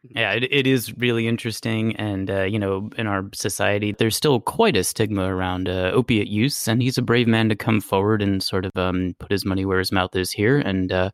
[0.02, 1.96] Yeah, it, it is really interesting.
[1.96, 6.28] And, uh, you know, in our society, there's still quite a stigma around uh, opiate
[6.28, 6.68] use.
[6.68, 9.64] And he's a brave man to come forward and sort of um, put his money
[9.64, 10.58] where his mouth is here.
[10.58, 11.10] And uh,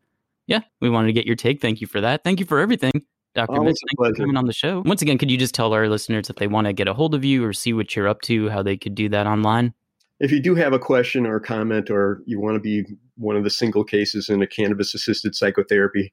[0.47, 1.61] yeah, we wanted to get your take.
[1.61, 2.23] Thank you for that.
[2.23, 2.91] Thank you for everything.
[3.35, 3.61] Dr.
[3.61, 4.81] Mitch, thanks for coming on the show.
[4.83, 7.13] Once again, could you just tell our listeners if they want to get a hold
[7.13, 9.73] of you or see what you're up to, how they could do that online?
[10.19, 12.85] If you do have a question or a comment, or you want to be
[13.17, 16.11] one of the single cases in a cannabis assisted psychotherapy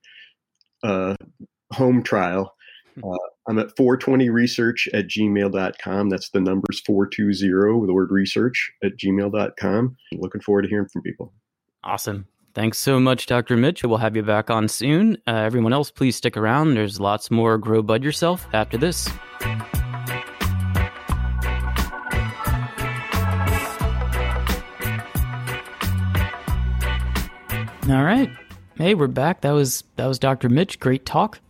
[0.83, 1.15] uh,
[1.73, 2.55] home trial,
[2.95, 3.05] hmm.
[3.05, 3.17] uh,
[3.49, 6.09] I'm at 420research at gmail.com.
[6.09, 9.97] That's the numbers 420, the word research at gmail.com.
[10.13, 11.33] looking forward to hearing from people.
[11.83, 12.27] Awesome.
[12.55, 13.57] Thanks so much, Dr.
[13.57, 13.83] Mitch.
[13.83, 15.17] We'll have you back on soon.
[15.27, 16.75] Uh, everyone else, please stick around.
[16.75, 19.09] There's lots more Grow Bud Yourself after this.
[27.89, 28.31] All right.
[28.77, 29.43] Hey, we're back.
[29.43, 30.49] That was that was Dr.
[30.49, 30.81] Mitch.
[30.81, 31.41] Great talk.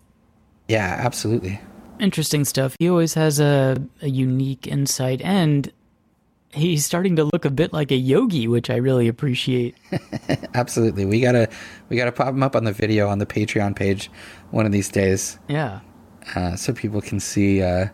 [0.66, 1.60] Yeah, absolutely.
[2.00, 2.74] Interesting stuff.
[2.80, 5.70] He always has a, a unique insight and
[6.52, 9.76] he's starting to look a bit like a yogi, which I really appreciate.
[10.54, 11.48] Absolutely, we gotta
[11.88, 14.10] we gotta pop him up on the video on the Patreon page
[14.50, 15.38] one of these days.
[15.46, 15.80] Yeah,
[16.34, 17.86] uh, so people can see uh,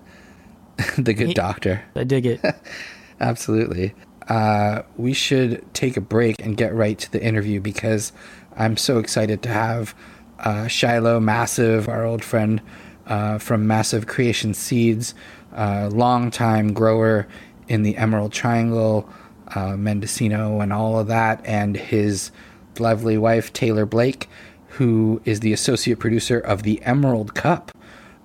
[0.97, 1.85] the good he, doctor.
[1.95, 2.41] I dig it.
[3.21, 3.95] Absolutely.
[4.31, 8.13] Uh, we should take a break and get right to the interview because
[8.57, 9.93] I'm so excited to have
[10.39, 12.63] uh, Shiloh Massive, our old friend
[13.07, 15.17] uh, from Massive Creation Seeds,
[15.53, 17.27] uh, longtime grower
[17.67, 19.11] in the Emerald Triangle,
[19.49, 22.31] uh, Mendocino, and all of that, and his
[22.79, 24.29] lovely wife, Taylor Blake,
[24.69, 27.73] who is the associate producer of the Emerald Cup.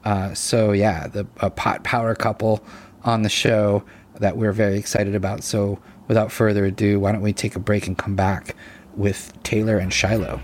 [0.04, 2.64] Uh, so, yeah, the pot power couple
[3.04, 3.84] on the show
[4.20, 5.44] that we're very excited about.
[5.44, 8.56] So, without further ado, why don't we take a break and come back
[8.96, 10.42] with Taylor and Shiloh?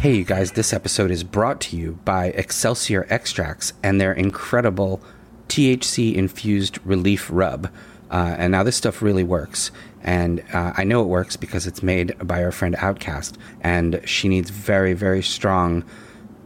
[0.00, 5.00] Hey, you guys, this episode is brought to you by Excelsior Extracts and their incredible
[5.48, 7.70] THC infused relief rub.
[8.10, 9.70] Uh, and now this stuff really works.
[10.02, 14.28] And uh, I know it works because it's made by our friend Outcast, and she
[14.28, 15.84] needs very, very strong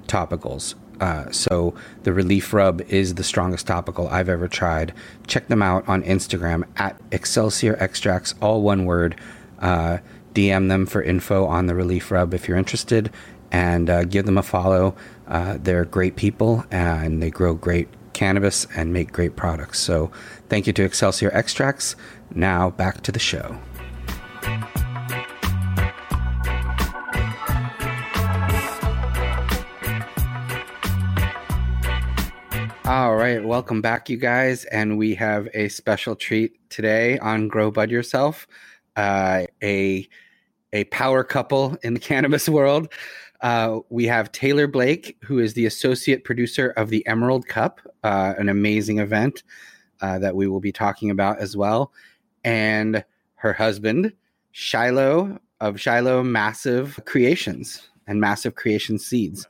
[0.09, 0.75] topicals.
[1.01, 4.93] Uh, so the Relief Rub is the strongest topical I've ever tried.
[5.27, 9.17] Check them out on Instagram at Excelsior Extracts, all one word.
[9.61, 9.99] Uh,
[10.35, 13.11] DM them for info on the Relief Rub if you're interested
[13.51, 14.95] and uh, give them a follow.
[15.27, 19.79] Uh, they're great people and they grow great cannabis and make great products.
[19.79, 20.11] So
[20.49, 21.97] thank you to Excelsior Extracts.
[22.35, 23.59] Now back to the show.
[32.89, 34.65] All right, welcome back, you guys.
[34.65, 38.47] And we have a special treat today on Grow Bud Yourself.
[38.97, 40.09] Uh, a
[40.73, 42.91] a power couple in the cannabis world.
[43.43, 48.33] Uh, we have Taylor Blake, who is the associate producer of the Emerald Cup, uh,
[48.39, 49.43] an amazing event
[50.01, 51.93] uh, that we will be talking about as well,
[52.43, 54.15] and her husband,
[54.53, 59.47] Shiloh of Shiloh Massive Creations and Massive Creation Seeds.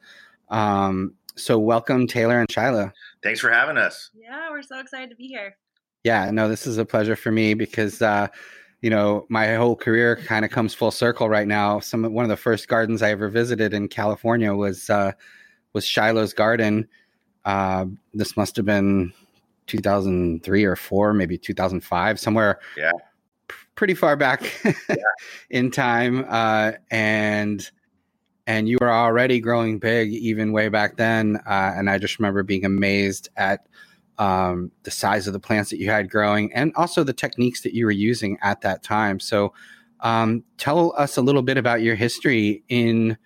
[0.48, 2.90] Um, so, welcome, Taylor and Shiloh.
[3.22, 4.10] Thanks for having us.
[4.14, 5.56] Yeah, we're so excited to be here.
[6.04, 8.28] Yeah, no, this is a pleasure for me because uh,
[8.80, 11.80] you know, my whole career kind of comes full circle right now.
[11.80, 15.12] Some one of the first gardens I ever visited in California was uh,
[15.72, 16.88] was Shiloh's garden.
[17.44, 19.12] Uh, this must have been
[19.66, 22.60] 2003 or four, maybe 2005, somewhere.
[22.76, 22.92] Yeah,
[23.48, 24.52] p- pretty far back
[24.88, 24.96] yeah.
[25.50, 26.24] in time.
[26.28, 27.68] Uh, and
[28.48, 31.36] and you were already growing big even way back then.
[31.46, 33.66] Uh, and I just remember being amazed at
[34.16, 37.74] um, the size of the plants that you had growing, and also the techniques that
[37.74, 39.20] you were using at that time.
[39.20, 39.52] So,
[40.00, 43.18] um, tell us a little bit about your history in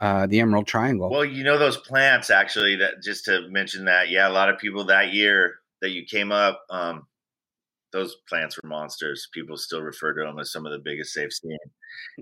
[0.00, 1.10] uh, the Emerald Triangle.
[1.10, 2.76] Well, you know those plants actually.
[2.76, 6.32] That just to mention that, yeah, a lot of people that year that you came
[6.32, 7.06] up, um,
[7.92, 9.28] those plants were monsters.
[9.32, 11.58] People still refer to them as some of the biggest they've seen.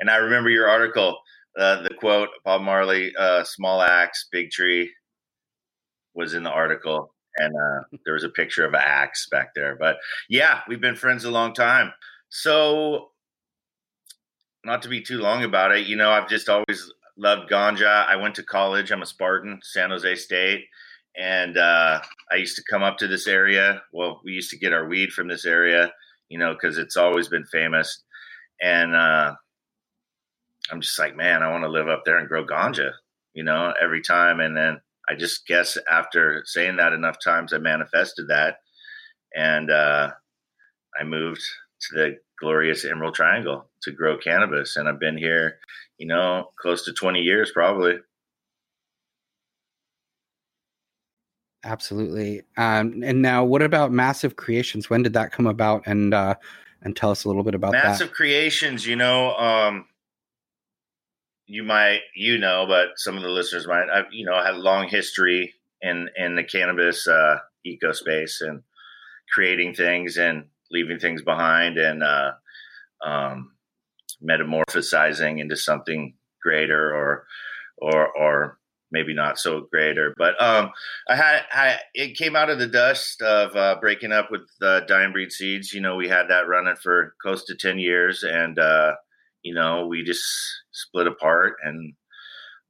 [0.01, 1.19] And I remember your article,
[1.59, 4.93] uh, the quote, Bob Marley, uh, "Small axe, big tree,"
[6.15, 9.77] was in the article, and uh, there was a picture of an axe back there.
[9.77, 9.97] But
[10.29, 11.93] yeah, we've been friends a long time.
[12.29, 13.11] So,
[14.65, 18.07] not to be too long about it, you know, I've just always loved ganja.
[18.07, 18.91] I went to college.
[18.91, 20.65] I'm a Spartan, San Jose State,
[21.17, 23.83] and uh, I used to come up to this area.
[23.93, 25.93] Well, we used to get our weed from this area,
[26.29, 28.05] you know, because it's always been famous.
[28.61, 29.35] And uh,
[30.71, 32.93] I'm just like, man, I want to live up there and grow ganja,
[33.35, 34.41] you know, every time.
[34.41, 38.59] And then I just guess after saying that enough times, I manifested that,
[39.35, 40.11] and uh,
[40.99, 41.43] I moved
[41.81, 44.77] to the glorious Emerald Triangle to grow cannabis.
[44.77, 45.59] And I've been here
[45.99, 47.97] you know, close to 20 years probably.
[51.65, 52.43] Absolutely.
[52.57, 54.89] Um, and now, what about Massive Creations?
[54.89, 55.83] When did that come about?
[55.87, 56.37] And uh,
[56.83, 57.89] and tell us a little bit about Massive that.
[57.91, 59.87] Massive Creations, you know, um,
[61.49, 64.55] you might you know, but some of the listeners might, I've you know, I had
[64.55, 68.63] a long history in in the cannabis uh, eco space and
[69.33, 72.33] creating things and leaving things behind and uh,
[73.05, 73.53] um,
[74.23, 77.27] metamorphosizing into something greater or
[77.79, 78.59] or or
[78.91, 80.15] maybe not so greater.
[80.17, 80.71] But um,
[81.09, 84.81] I had I, it came out of the dust of uh, breaking up with uh,
[84.81, 85.73] Dying Breed Seeds.
[85.73, 88.95] You know, we had that running for close to ten years, and uh,
[89.43, 90.25] you know, we just
[90.73, 91.95] split apart and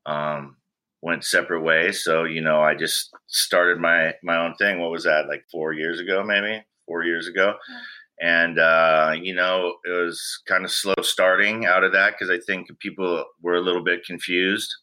[0.06, 0.56] um,
[1.02, 2.02] went separate ways.
[2.04, 4.80] So you know, I just started my my own thing.
[4.80, 5.28] What was that?
[5.28, 7.54] Like four years ago, maybe four years ago.
[7.68, 7.80] Yeah
[8.20, 12.38] and uh, you know it was kind of slow starting out of that because I
[12.44, 14.74] think people were a little bit confused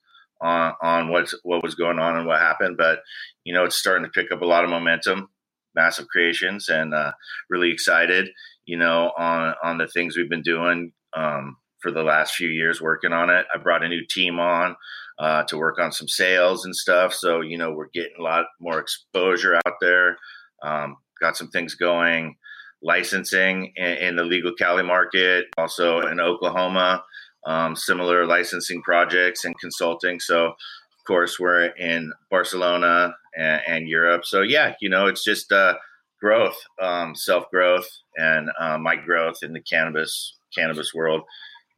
[0.42, 2.78] on on what what was going on and what happened.
[2.78, 3.00] But
[3.44, 5.30] you know it's starting to pick up a lot of momentum,
[5.74, 7.12] massive creations, and uh,
[7.50, 8.30] really excited.
[8.66, 12.82] You know on on the things we've been doing um, for the last few years
[12.82, 13.46] working on it.
[13.54, 14.76] I brought a new team on.
[15.18, 17.14] Uh, to work on some sales and stuff.
[17.14, 20.18] So, you know, we're getting a lot more exposure out there.
[20.62, 22.36] Um, got some things going
[22.84, 27.02] licensing in, in the legal Cali market, also in Oklahoma,
[27.46, 30.20] um, similar licensing projects and consulting.
[30.20, 34.26] So, of course, we're in Barcelona and, and Europe.
[34.26, 35.76] So, yeah, you know, it's just uh,
[36.20, 41.22] growth, um, self growth, and uh, my growth in the cannabis cannabis world.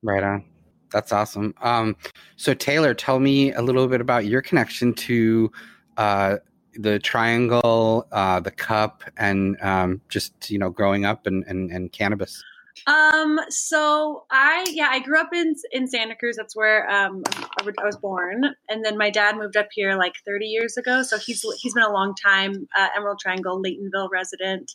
[0.03, 0.45] Right on.
[0.91, 1.53] That's awesome.
[1.61, 1.95] Um,
[2.37, 5.51] so, Taylor, tell me a little bit about your connection to
[5.97, 6.37] uh,
[6.75, 11.91] the triangle, uh, the cup, and um, just you know growing up and, and, and
[11.91, 12.43] cannabis?
[12.85, 16.35] Um, so I yeah I grew up in in Santa Cruz.
[16.37, 20.45] That's where um, I was born, and then my dad moved up here like 30
[20.45, 21.03] years ago.
[21.03, 24.71] So he's he's been a long time uh, Emerald Triangle Laytonville resident,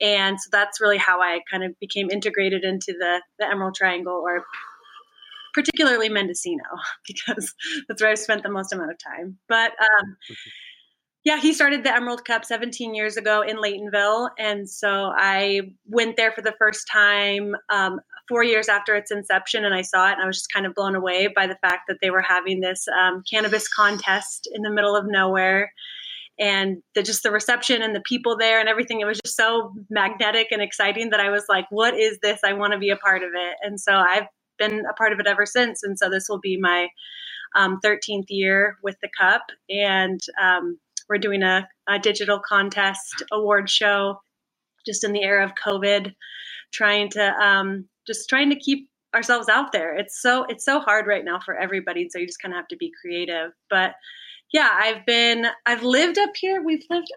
[0.00, 4.22] and so that's really how I kind of became integrated into the the Emerald Triangle
[4.24, 4.44] or
[5.56, 6.64] particularly Mendocino
[7.06, 7.54] because
[7.88, 9.38] that's where I've spent the most amount of time.
[9.48, 10.16] But um,
[11.26, 14.30] yeah, he started the Emerald Cup 17 years ago in Laytonville.
[14.38, 19.64] And so I went there for the first time um, four years after its inception
[19.64, 21.88] and I saw it and I was just kind of blown away by the fact
[21.88, 25.72] that they were having this um, cannabis contest in the middle of nowhere.
[26.38, 29.72] And the, just the reception and the people there and everything, it was just so
[29.90, 32.38] magnetic and exciting that I was like, what is this?
[32.44, 33.56] I want to be a part of it.
[33.62, 34.28] And so I've
[34.60, 35.82] been a part of it ever since.
[35.82, 36.86] And so this will be my
[37.56, 39.42] um, 13th year with the cup.
[39.68, 40.78] And um,
[41.08, 44.20] we're doing a, a digital contest award show
[44.84, 46.14] just in the era of COVID,
[46.72, 49.96] trying to um, just trying to keep ourselves out there.
[49.96, 52.68] It's so it's so hard right now for everybody, so you just kind of have
[52.68, 53.50] to be creative.
[53.68, 53.94] But
[54.52, 56.62] yeah, I've been I've lived up here.
[56.62, 57.08] We've lived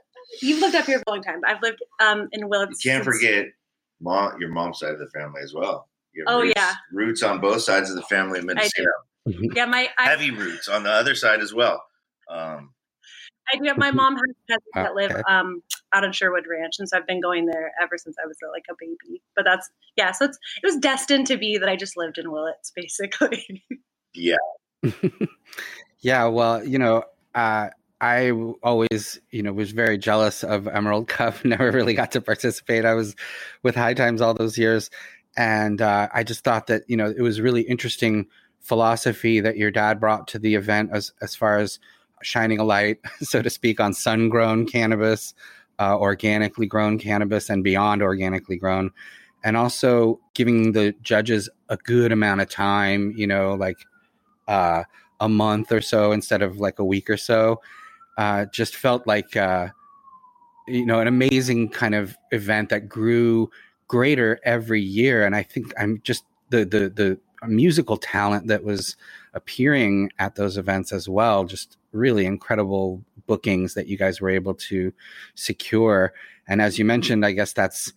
[0.42, 1.42] you've lived up here for a long time.
[1.46, 2.84] I've lived um, in Willits.
[2.84, 3.46] You can't forget
[4.02, 5.88] mom, your mom's side of the family as well.
[6.28, 8.92] oh roots, yeah, roots on both sides of the family in Mendocino.
[9.26, 11.84] Yeah, my I, heavy roots on the other side as well.
[12.30, 12.74] Um,
[13.52, 13.74] I do.
[13.78, 14.84] My mom has cousins okay.
[14.84, 15.62] that live um,
[15.94, 18.66] out on Sherwood Ranch, and so I've been going there ever since I was like
[18.70, 19.22] a baby.
[19.36, 20.12] But that's yeah.
[20.12, 23.64] So it's it was destined to be that I just lived in Willits, basically.
[24.14, 24.36] yeah.
[26.02, 26.26] yeah.
[26.26, 27.04] Well, you know,
[27.36, 27.70] uh,
[28.02, 28.32] I
[28.64, 31.36] always, you know, was very jealous of Emerald Cup.
[31.46, 32.86] Never really got to participate.
[32.86, 33.16] I was
[33.64, 34.90] with High Times all those years,
[35.36, 38.28] and uh, I just thought that you know it was really interesting
[38.60, 41.80] philosophy that your dad brought to the event as as far as
[42.24, 45.34] shining a light, so to speak, on sun grown cannabis,
[45.80, 48.92] uh, organically grown cannabis and beyond organically grown,
[49.44, 53.14] and also giving the judges a good amount of time.
[53.18, 53.78] You know, like
[54.48, 54.86] uh,
[55.22, 57.62] a month or so instead of like a week or so.
[58.18, 59.70] Uh, just felt like uh,
[60.68, 63.52] you know an amazing kind of event that grew
[63.90, 68.98] greater every year, and I think I'm just the the the musical talent that was
[69.36, 71.46] appearing at those events as well.
[71.46, 74.94] Just really incredible bookings that you guys were able to
[75.36, 76.14] secure.
[76.48, 77.94] And as you mentioned, I guess that's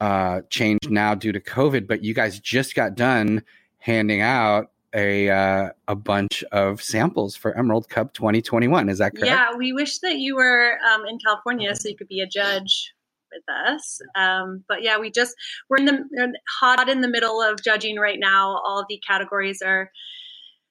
[0.00, 3.42] uh, changed now due to COVID, but you guys just got done
[3.78, 8.88] handing out a uh, a bunch of samples for Emerald Cup 2021.
[8.88, 9.26] Is that correct?
[9.26, 12.94] Yeah, we wish that you were um, in California so you could be a judge
[13.30, 14.00] with us.
[14.14, 15.34] Um, but yeah, we just
[15.68, 18.60] we're in the hot in the middle of judging right now.
[18.64, 19.90] All the categories are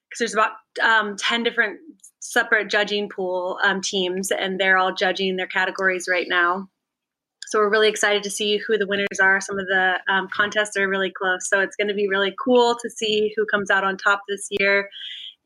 [0.09, 0.51] because there's about
[0.83, 1.79] um, ten different
[2.19, 6.69] separate judging pool um, teams, and they're all judging their categories right now.
[7.47, 9.39] So we're really excited to see who the winners are.
[9.39, 12.75] Some of the um, contests are really close, so it's going to be really cool
[12.81, 14.89] to see who comes out on top this year.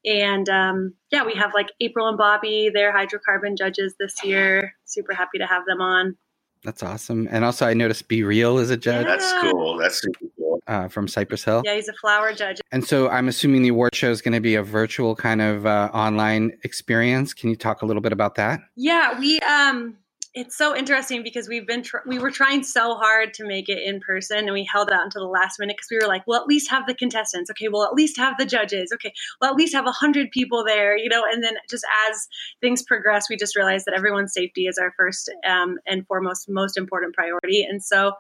[0.04, 4.74] And um, yeah, we have like April and Bobby, they're hydrocarbon judges this year.
[4.86, 6.18] Super happy to have them on.
[6.64, 7.28] That's awesome.
[7.32, 9.06] And also, I noticed B-Real is a judge.
[9.06, 9.18] Yeah.
[9.18, 9.78] That's cool.
[9.78, 10.60] That's super cool.
[10.68, 11.64] Uh, from Cypress Hill.
[11.66, 12.62] Yeah, he's a flower judge.
[12.72, 15.66] And so I'm assuming the award show is going to be a virtual kind of
[15.66, 17.34] uh, online experience.
[17.34, 18.62] Can you talk a little bit about that?
[18.76, 19.98] Yeah, we um
[20.34, 23.80] it's so interesting because we've been tr- we were trying so hard to make it
[23.84, 26.40] in person and we held out until the last minute because we were like well
[26.40, 27.52] at least have the contestants.
[27.52, 28.92] Okay well at least have the judges.
[28.94, 29.12] Okay
[29.42, 32.28] well at least have a hundred people there you know and then just as
[32.62, 36.78] things progress we just realized that everyone's safety is our first um, and foremost most
[36.78, 37.64] important priority.
[37.64, 38.14] And so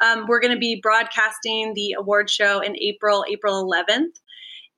[0.00, 4.20] um, we're going to be broadcasting the award show in april april 11th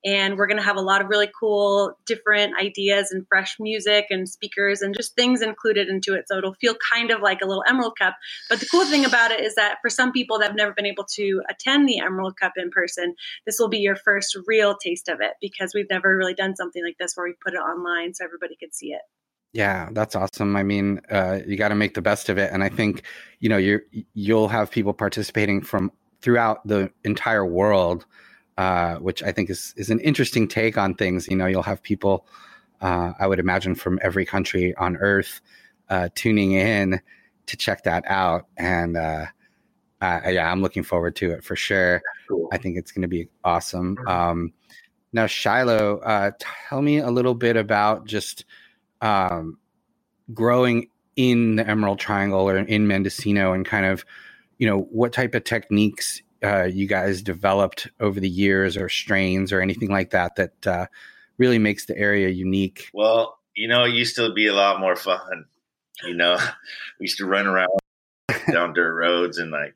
[0.05, 4.05] and we're going to have a lot of really cool different ideas and fresh music
[4.09, 6.25] and speakers and just things included into it.
[6.27, 8.15] So it'll feel kind of like a little emerald cup.
[8.49, 10.85] But the cool thing about it is that for some people that have never been
[10.85, 15.07] able to attend the emerald cup in person this will be your first real taste
[15.07, 18.13] of it because we've never really done something like this where we put it online
[18.13, 19.01] so everybody could see it.
[19.51, 20.55] Yeah, that's awesome.
[20.55, 23.03] I mean, uh, you got to make the best of it, and I think
[23.39, 23.81] you know you
[24.13, 25.91] you'll have people participating from
[26.21, 28.05] throughout the entire world
[28.59, 31.29] uh, which I think is is an interesting take on things.
[31.29, 32.27] You know, you'll have people,
[32.81, 35.39] uh, I would imagine, from every country on Earth
[35.87, 36.99] uh, tuning in
[37.45, 39.27] to check that out, and uh,
[40.01, 42.01] yeah, I'm looking forward to it for sure.
[42.27, 42.49] Cool.
[42.51, 43.95] I think it's going to be awesome.
[43.95, 44.07] Mm-hmm.
[44.07, 44.53] Um,
[45.13, 46.31] now, Shiloh, uh,
[46.67, 48.43] tell me a little bit about just
[49.01, 49.57] um,
[50.33, 54.03] growing in the Emerald Triangle or in Mendocino, and kind of,
[54.57, 59.51] you know, what type of techniques uh, you guys developed over the years or strains
[59.51, 60.85] or anything like that that uh,
[61.37, 62.89] really makes the area unique?
[62.93, 65.45] Well, you know, it used to be a lot more fun.
[66.03, 66.37] You know,
[66.99, 67.69] we used to run around
[68.51, 69.75] down dirt roads and like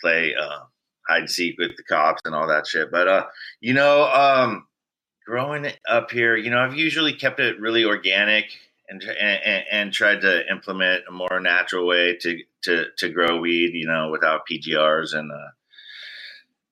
[0.00, 0.60] play uh,
[1.08, 2.90] hide and seek with the cops and all that shit.
[2.90, 3.26] But uh,
[3.60, 4.66] you know, um,
[5.26, 8.46] growing up here, you know, I've usually kept it really organic
[8.88, 13.72] and, and, and tried to implement a more natural way to to to grow weed,
[13.74, 15.50] you know, without PGRs and uh,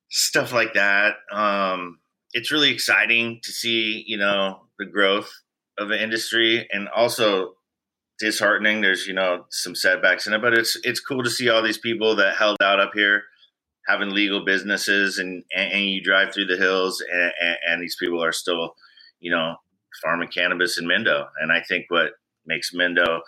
[0.09, 1.17] stuff like that.
[1.33, 1.99] Um,
[2.33, 5.31] it's really exciting to see, you know, the growth
[5.79, 7.55] of the industry and also
[8.19, 8.81] disheartening.
[8.81, 11.79] There's, you know, some setbacks in it, but it's, it's cool to see all these
[11.79, 13.25] people that held out up here
[13.87, 17.97] having legal businesses and, and, and you drive through the hills and, and, and these
[17.99, 18.75] people are still,
[19.21, 19.57] you know,
[20.03, 21.27] farming cannabis in Mendo.
[21.41, 22.13] And I think what
[22.47, 23.21] makes Mendo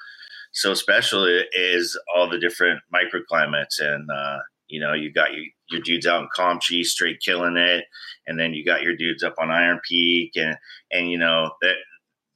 [0.52, 4.38] so special is all the different microclimates and, uh,
[4.70, 7.84] you know, you got your, your dudes out in Comptche straight killing it,
[8.26, 10.56] and then you got your dudes up on Iron Peak, and
[10.90, 11.74] and you know that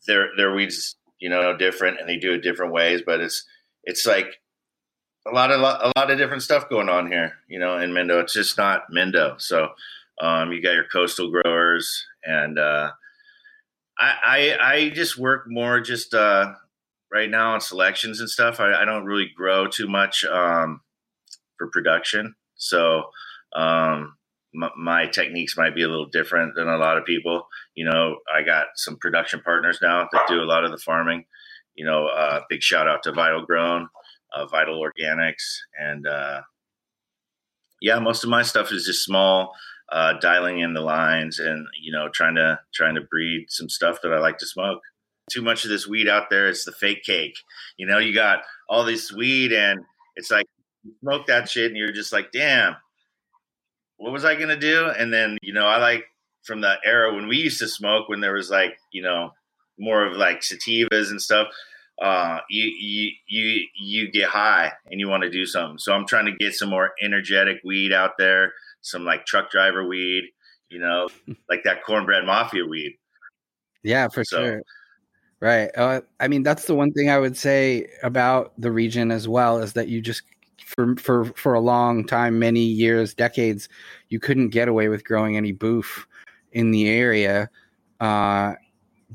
[0.07, 3.47] their their weeds you know different, and they do it different ways, but it's
[3.85, 4.41] it's like
[5.27, 8.21] a lot of a lot of different stuff going on here, you know, in Mendo.
[8.23, 9.41] It's just not Mendo.
[9.41, 9.69] So
[10.21, 12.91] um, you got your coastal growers, and uh,
[13.99, 14.17] I,
[14.61, 16.55] I I just work more just uh,
[17.13, 18.61] right now on selections and stuff.
[18.61, 20.25] I, I don't really grow too much.
[20.25, 20.81] Um,
[21.65, 22.35] for production.
[22.57, 23.05] So
[23.55, 24.17] um,
[24.55, 27.49] m- my techniques might be a little different than a lot of people.
[27.75, 31.25] You know, I got some production partners now that do a lot of the farming.
[31.75, 33.89] You know, uh, big shout out to Vital Grown,
[34.35, 36.43] uh, Vital Organics, and uh,
[37.81, 39.53] yeah, most of my stuff is just small,
[39.91, 43.99] uh, dialing in the lines, and you know, trying to trying to breed some stuff
[44.03, 44.83] that I like to smoke.
[45.33, 47.37] Too much of this weed out there, it's the fake cake.
[47.77, 49.81] You know, you got all this weed, and
[50.15, 50.47] it's like
[51.01, 52.77] smoke that shit and you're just like, damn,
[53.97, 54.89] what was I gonna do?
[54.89, 56.05] And then, you know, I like
[56.43, 59.33] from the era when we used to smoke when there was like, you know,
[59.79, 61.49] more of like sativas and stuff.
[62.03, 65.79] uh, you, you you you get high and you want to do something.
[65.79, 69.87] So I'm trying to get some more energetic weed out there, some like truck driver
[69.87, 70.25] weed,
[70.69, 71.09] you know,
[71.49, 72.99] like that cornbread mafia weed.
[73.83, 74.63] Yeah, for so, sure.
[75.41, 75.71] Right.
[75.77, 79.59] Uh, I mean, that's the one thing I would say about the region as well
[79.59, 80.23] is that you just
[80.65, 83.69] for for for a long time, many years, decades,
[84.09, 86.07] you couldn't get away with growing any boof
[86.53, 87.49] in the area.
[88.01, 88.55] Uh,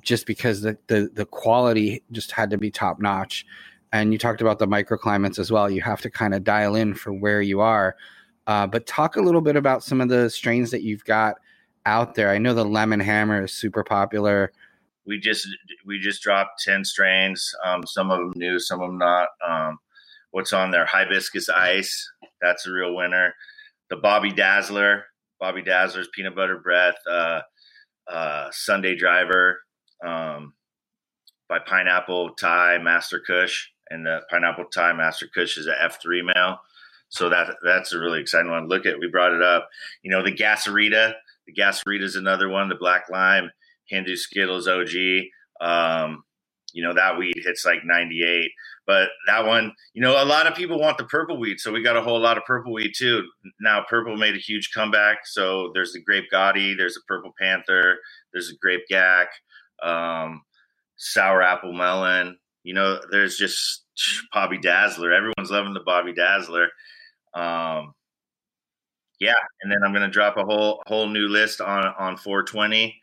[0.02, 3.46] just because the, the, the quality just had to be top notch.
[3.92, 5.70] And you talked about the microclimates as well.
[5.70, 7.96] You have to kind of dial in for where you are.
[8.48, 11.36] Uh, but talk a little bit about some of the strains that you've got
[11.86, 12.30] out there.
[12.30, 14.52] I know the lemon hammer is super popular.
[15.06, 15.48] We just
[15.86, 17.54] we just dropped ten strains.
[17.66, 19.30] Um, some of them new, some of them not.
[19.48, 19.80] Um,
[20.32, 20.86] what's on there?
[20.86, 22.10] Hibiscus ice.
[22.42, 23.34] That's a real winner.
[23.90, 25.06] The Bobby Dazzler.
[25.40, 26.96] Bobby Dazzler's peanut butter breath.
[27.10, 27.42] Uh,
[28.10, 29.60] uh, Sunday Driver
[30.06, 30.54] um,
[31.48, 36.22] by Pineapple Thai Master Kush, and the Pineapple Thai Master Kush is a F three
[36.22, 36.58] male.
[37.10, 38.68] So that that's a really exciting one.
[38.68, 39.70] Look at we brought it up.
[40.04, 41.14] You know the Gasarita.
[41.48, 42.70] The Gasarita is another one.
[42.70, 43.52] The Black Lime,
[43.86, 44.94] Hindu Skittles OG.
[45.62, 46.24] Um,
[46.74, 48.52] you know that weed hits like 98
[48.86, 51.84] but that one you know a lot of people want the purple weed so we
[51.84, 53.24] got a whole lot of purple weed too
[53.60, 57.98] now purple made a huge comeback so there's the grape gotti there's a purple panther
[58.34, 59.30] there's a grape gack
[59.82, 60.42] um,
[61.00, 62.38] sour apple melon.
[62.64, 63.86] You know, there's just
[64.34, 65.12] Bobby Dazzler.
[65.12, 66.68] Everyone's loving the Bobby Dazzler.
[67.34, 67.94] Um,
[69.20, 72.96] yeah, and then I'm gonna drop a whole whole new list on on 420.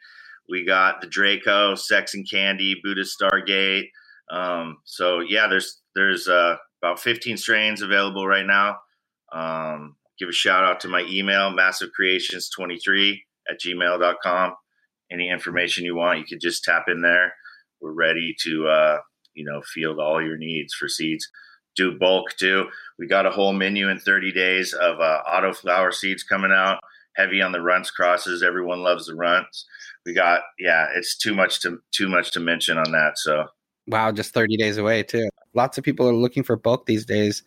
[0.48, 3.88] We got the Draco, Sex and Candy, Buddhist Stargate.
[4.30, 8.76] Um, so yeah, there's there's uh, about 15 strains available right now.
[9.32, 13.18] Um, give a shout out to my email, massivecreations23
[13.50, 14.54] at gmail.com
[15.10, 17.34] any information you want, you could just tap in there.
[17.80, 18.98] We're ready to, uh,
[19.34, 21.28] you know, field all your needs for seeds.
[21.76, 22.66] Do bulk too.
[22.98, 26.80] We got a whole menu in 30 days of uh, auto flower seeds coming out.
[27.16, 28.42] Heavy on the runts crosses.
[28.42, 29.66] Everyone loves the runts.
[30.06, 30.86] We got yeah.
[30.94, 33.18] It's too much to too much to mention on that.
[33.18, 33.46] So
[33.88, 35.28] wow, just 30 days away too.
[35.52, 37.42] Lots of people are looking for bulk these days,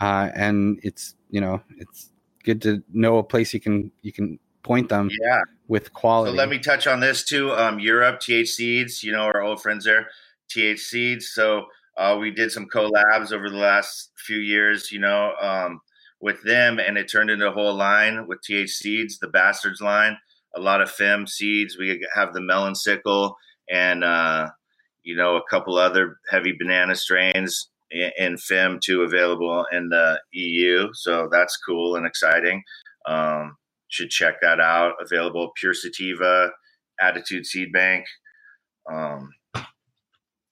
[0.00, 2.10] uh, and it's you know it's
[2.44, 5.40] good to know a place you can you can point them yeah.
[5.68, 6.32] with quality.
[6.32, 7.52] So let me touch on this too.
[7.52, 10.08] Um, Europe, TH Seeds, you know, our old friends there,
[10.48, 11.28] TH Seeds.
[11.32, 15.80] So uh, we did some collabs over the last few years, you know, um,
[16.20, 20.18] with them, and it turned into a whole line with TH Seeds, the Bastards line.
[20.56, 21.76] A lot of Fem seeds.
[21.78, 23.36] We have the melon sickle
[23.70, 24.50] and, uh,
[25.02, 30.88] you know, a couple other heavy banana strains in Fem too available in the EU.
[30.92, 32.62] So that's cool and exciting.
[33.06, 33.56] Um,
[33.88, 34.94] should check that out.
[35.00, 36.50] Available Pure Sativa,
[37.00, 38.04] Attitude Seed Bank.
[38.90, 39.30] Um,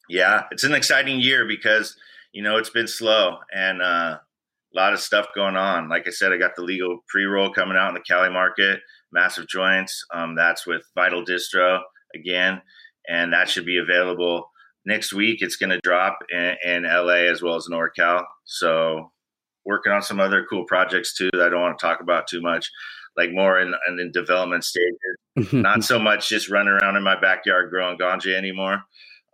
[0.09, 1.97] yeah, it's an exciting year because
[2.33, 5.89] you know it's been slow and uh, a lot of stuff going on.
[5.89, 8.81] Like I said, I got the legal pre roll coming out in the Cali market,
[9.15, 10.05] massive joints.
[10.13, 11.81] Um, that's with Vital Distro
[12.15, 12.61] again,
[13.09, 14.51] and that should be available
[14.85, 15.39] next week.
[15.41, 18.25] It's going to drop in, in LA as well as NorCal.
[18.45, 19.11] So
[19.65, 22.43] working on some other cool projects too that I don't want to talk about too
[22.43, 22.71] much
[23.17, 25.53] like more in, in development stages.
[25.53, 28.83] Not so much just running around in my backyard growing ganja anymore.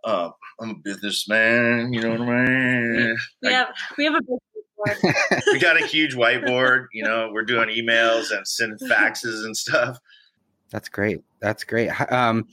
[0.03, 0.29] Uh,
[0.59, 3.17] I'm a businessman, you know what I mean?
[3.41, 3.65] Yeah,
[3.97, 4.39] we have a big
[5.51, 6.87] we got a huge whiteboard.
[6.93, 9.97] You know, we're doing emails and sending faxes and stuff.
[10.69, 11.21] That's great.
[11.39, 11.89] That's great.
[12.11, 12.47] Um,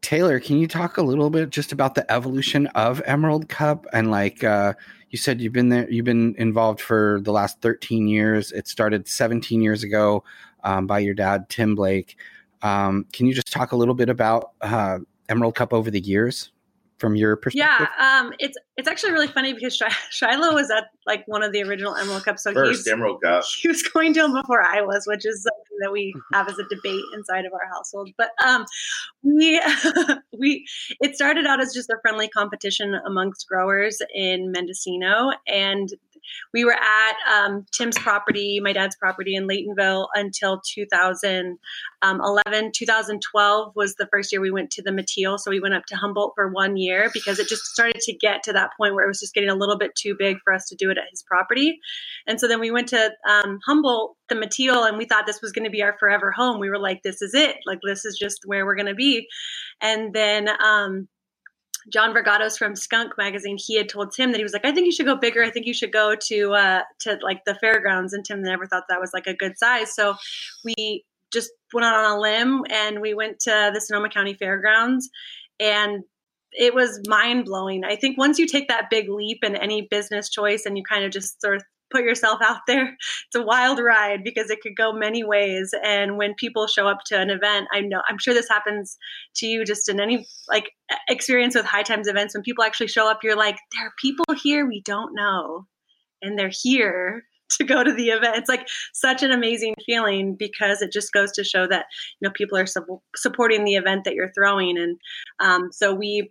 [0.00, 4.10] Taylor, can you talk a little bit just about the evolution of Emerald Cup and
[4.10, 4.74] like uh,
[5.10, 9.08] you said you've been there you've been involved for the last 13 years it started
[9.08, 10.22] 17 years ago
[10.64, 12.16] um, by your dad tim blake
[12.62, 14.98] um, can you just talk a little bit about uh,
[15.28, 16.52] emerald cup over the years
[16.98, 17.88] from your perspective?
[17.98, 21.52] Yeah, um, it's it's actually really funny because Sh- Shiloh was at like one of
[21.52, 22.44] the original Emerald Cups.
[22.44, 25.78] So first Emerald Cup, he was going to him before I was, which is something
[25.80, 28.10] that we have as a debate inside of our household.
[28.16, 28.64] But um,
[29.22, 29.60] we
[30.38, 30.66] we
[31.00, 35.88] it started out as just a friendly competition amongst growers in Mendocino, and
[36.52, 42.72] we were at um, Tim's property, my dad's property in Laytonville until 2011.
[42.74, 45.38] 2012 was the first year we went to the Mateel.
[45.38, 48.42] So we went up to Humboldt for one year because it just started to get
[48.44, 50.66] to that point where it was just getting a little bit too big for us
[50.66, 51.78] to do it at his property.
[52.26, 55.52] And so then we went to um, Humboldt, the Mateel, and we thought this was
[55.52, 56.60] going to be our forever home.
[56.60, 57.56] We were like, this is it.
[57.66, 59.26] Like, this is just where we're going to be.
[59.80, 61.08] And then, um,
[61.88, 64.86] John Vergatos from Skunk Magazine, he had told Tim that he was like, I think
[64.86, 65.42] you should go bigger.
[65.42, 68.12] I think you should go to uh, to like the fairgrounds.
[68.12, 69.94] And Tim never thought that was like a good size.
[69.94, 70.14] So
[70.64, 75.08] we just went out on a limb and we went to the Sonoma County Fairgrounds.
[75.60, 76.04] And
[76.52, 77.84] it was mind blowing.
[77.84, 81.04] I think once you take that big leap in any business choice and you kind
[81.04, 84.76] of just sort of put yourself out there, it's a wild ride because it could
[84.76, 85.72] go many ways.
[85.84, 88.96] And when people show up to an event, I know I'm sure this happens
[89.36, 90.70] to you just in any like
[91.08, 94.24] experience with high times events when people actually show up, you're like, there are people
[94.42, 95.66] here we don't know,
[96.22, 98.36] and they're here to go to the event.
[98.36, 101.86] It's like such an amazing feeling because it just goes to show that
[102.20, 104.98] you know people are su- supporting the event that you're throwing, and
[105.40, 106.30] um, so we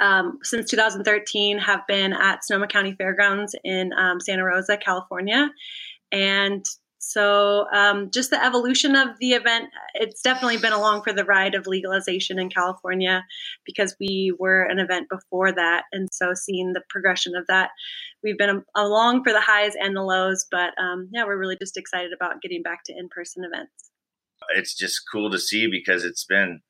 [0.00, 5.50] um, since 2013 have been at Sonoma County Fairgrounds in um, Santa Rosa, California.
[6.10, 6.64] And
[7.04, 11.56] so, um, just the evolution of the event, it's definitely been along for the ride
[11.56, 13.24] of legalization in California
[13.66, 15.84] because we were an event before that.
[15.90, 17.70] And so, seeing the progression of that,
[18.22, 20.46] we've been along for the highs and the lows.
[20.48, 23.90] But um, yeah, we're really just excited about getting back to in person events.
[24.56, 26.60] It's just cool to see because it's been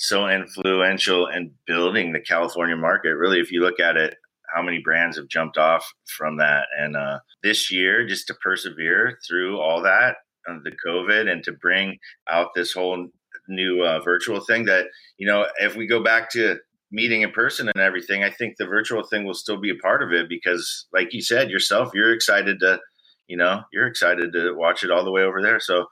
[0.00, 3.14] so influential in building the California market.
[3.16, 4.16] Really, if you look at it,
[4.52, 6.64] how many brands have jumped off from that?
[6.78, 10.16] And uh, this year, just to persevere through all that,
[10.48, 11.98] uh, the COVID, and to bring
[12.30, 13.08] out this whole
[13.46, 14.86] new uh, virtual thing that,
[15.18, 16.56] you know, if we go back to
[16.90, 20.02] meeting in person and everything, I think the virtual thing will still be a part
[20.02, 22.80] of it because, like you said yourself, you're excited to,
[23.26, 25.60] you know, you're excited to watch it all the way over there.
[25.60, 25.86] So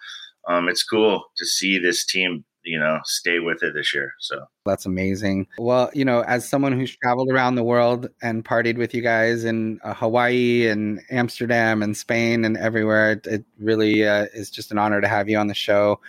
[0.49, 4.45] um, it's cool to see this team you know stay with it this year so.
[4.65, 5.47] That's amazing.
[5.59, 9.45] Well you know as someone who's traveled around the world and partied with you guys
[9.45, 14.71] in uh, hawaii and amsterdam and spain and everywhere it, it really uh, is just
[14.71, 16.01] an honor to have you on the show.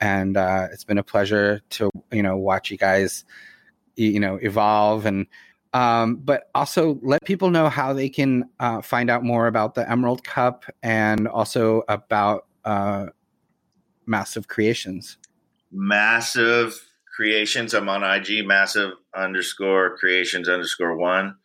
[0.00, 3.24] And uh, it's been a pleasure to you know watch you guys
[3.96, 5.26] you know evolve and
[5.72, 9.90] um, but also let people know how they can uh, find out more about the
[9.90, 13.06] emerald cup and also about uh,
[14.06, 15.18] massive creations
[15.74, 16.80] massive
[17.14, 17.74] creations.
[17.74, 21.36] I'm on IG, massive underscore creations underscore one.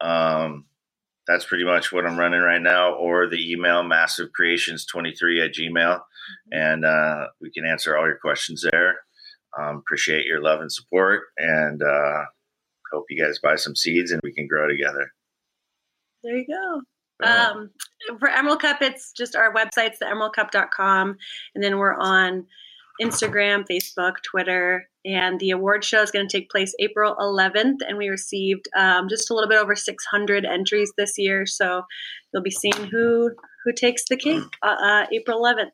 [0.00, 0.64] Um,
[1.26, 5.54] that's pretty much what I'm running right now, or the email massive creations 23 at
[5.54, 6.00] gmail.
[6.52, 8.96] And uh, we can answer all your questions there.
[9.58, 12.24] Um, appreciate your love and support, and uh,
[12.92, 15.10] hope you guys buy some seeds and we can grow together.
[16.22, 16.82] There you go.
[17.26, 17.70] Um,
[18.18, 21.16] for Emerald Cup, it's just our website's theemeraldcup.com.
[21.54, 22.46] And then we're on
[23.00, 27.76] Instagram, Facebook, Twitter, and the award show is going to take place April 11th.
[27.86, 31.82] And we received um, just a little bit over 600 entries this year, so
[32.32, 33.30] you'll be seeing who
[33.64, 35.70] who takes the cake uh, uh, April 11th.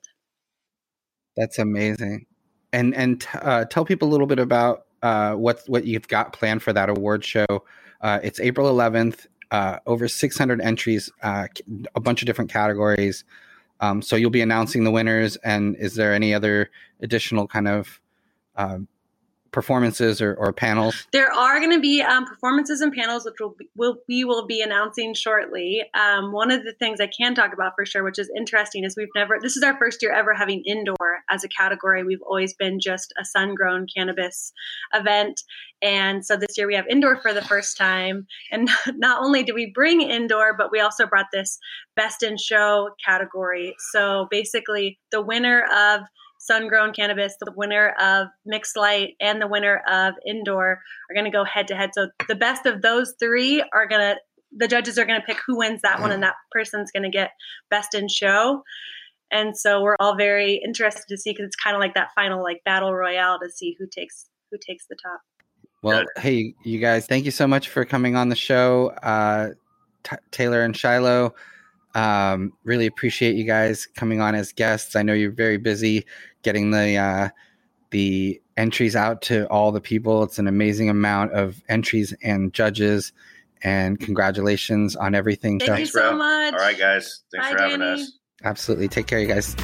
[1.36, 2.26] That's amazing,
[2.72, 6.62] and and uh, tell people a little bit about uh, what what you've got planned
[6.62, 7.64] for that award show.
[8.00, 9.26] Uh, it's April 11th.
[9.50, 11.46] Uh, over 600 entries, a
[12.00, 13.22] bunch of different categories.
[13.82, 16.70] Um, so you'll be announcing the winners, and is there any other
[17.02, 18.00] additional kind of
[18.56, 18.86] um,
[19.52, 21.06] performances or, or panels?
[21.12, 24.46] There are going to be um, performances and panels, which will, be, will we will
[24.46, 25.82] be announcing shortly.
[25.94, 28.96] Um, one of the things I can talk about for sure, which is interesting, is
[28.96, 29.38] we've never.
[29.40, 32.02] This is our first year ever having indoor as a category.
[32.02, 34.52] We've always been just a sun-grown cannabis
[34.92, 35.40] event,
[35.82, 38.26] and so this year we have indoor for the first time.
[38.50, 41.58] And not only do we bring indoor, but we also brought this
[41.96, 43.74] best in show category.
[43.92, 46.02] So basically, the winner of
[46.42, 51.24] sun grown cannabis, the winner of mixed light, and the winner of indoor are going
[51.24, 51.90] to go head to head.
[51.94, 54.16] So the best of those three are going to,
[54.56, 57.10] the judges are going to pick who wins that one, and that person's going to
[57.10, 57.30] get
[57.70, 58.62] best in show.
[59.30, 62.42] And so we're all very interested to see because it's kind of like that final
[62.42, 65.20] like battle royale to see who takes who takes the top.
[65.82, 69.50] Well, hey, you guys, thank you so much for coming on the show, uh,
[70.04, 71.34] T- Taylor and Shiloh.
[71.94, 74.96] Um, really appreciate you guys coming on as guests.
[74.96, 76.04] I know you're very busy
[76.42, 77.28] getting the uh,
[77.90, 80.22] the entries out to all the people.
[80.22, 83.12] It's an amazing amount of entries and judges.
[83.64, 85.60] And congratulations on everything.
[85.60, 86.52] Thank you so much.
[86.54, 87.22] All right, guys.
[87.30, 88.02] Thanks Bye, for having Danny.
[88.02, 88.18] us.
[88.42, 88.88] Absolutely.
[88.88, 89.54] Take care, you guys.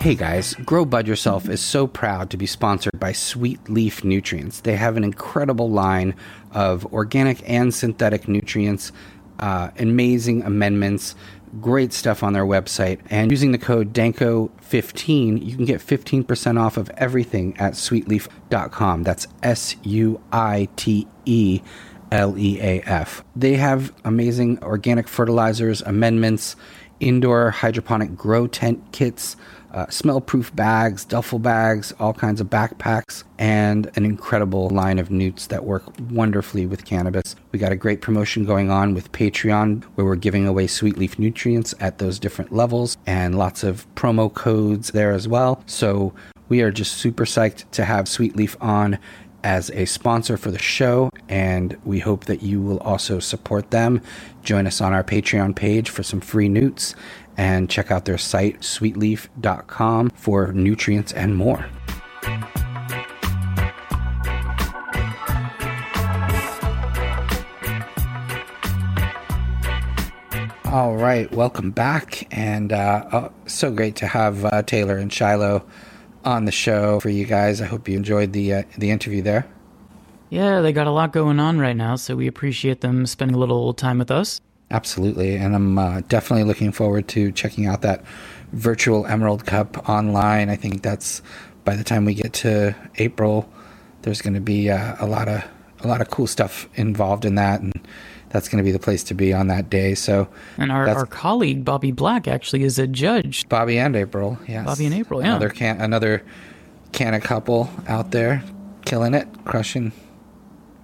[0.00, 4.60] Hey guys, Grow Bud Yourself is so proud to be sponsored by Sweet Leaf Nutrients.
[4.60, 6.14] They have an incredible line
[6.52, 8.92] of organic and synthetic nutrients,
[9.40, 11.16] uh, amazing amendments,
[11.60, 13.00] great stuff on their website.
[13.10, 19.02] And using the code DANKO15, you can get 15% off of everything at sweetleaf.com.
[19.02, 21.60] That's S U I T E
[22.12, 23.24] L E A F.
[23.34, 26.54] They have amazing organic fertilizers, amendments,
[27.00, 29.36] indoor hydroponic grow tent kits,
[29.72, 35.10] uh, smell proof bags, duffel bags, all kinds of backpacks, and an incredible line of
[35.10, 37.36] newts that work wonderfully with cannabis.
[37.52, 41.18] We got a great promotion going on with Patreon where we're giving away sweet leaf
[41.18, 45.62] nutrients at those different levels and lots of promo codes there as well.
[45.66, 46.14] So
[46.48, 48.98] we are just super psyched to have Sweet Leaf on
[49.44, 54.02] as a sponsor for the show, and we hope that you will also support them.
[54.42, 56.94] Join us on our Patreon page for some free newts
[57.38, 61.64] and check out their site, sweetleaf.com, for nutrients and more.
[70.66, 75.64] All right, welcome back, and uh, oh, so great to have uh, Taylor and Shiloh
[76.26, 77.62] on the show for you guys.
[77.62, 79.46] I hope you enjoyed the uh, the interview there.
[80.28, 83.38] Yeah, they got a lot going on right now, so we appreciate them spending a
[83.38, 84.42] little time with us.
[84.70, 88.04] Absolutely, and I'm uh, definitely looking forward to checking out that
[88.52, 90.50] virtual Emerald Cup online.
[90.50, 91.22] I think that's
[91.64, 93.50] by the time we get to April,
[94.02, 95.42] there's going to be uh, a lot of
[95.80, 97.72] a lot of cool stuff involved in that, and
[98.28, 99.94] that's going to be the place to be on that day.
[99.94, 103.48] So, and our, our colleague Bobby Black actually is a judge.
[103.48, 104.66] Bobby and April, yes.
[104.66, 105.28] Bobby and April, yeah.
[105.28, 106.22] Another can another
[106.92, 108.42] canna couple out there,
[108.84, 109.92] killing it, crushing.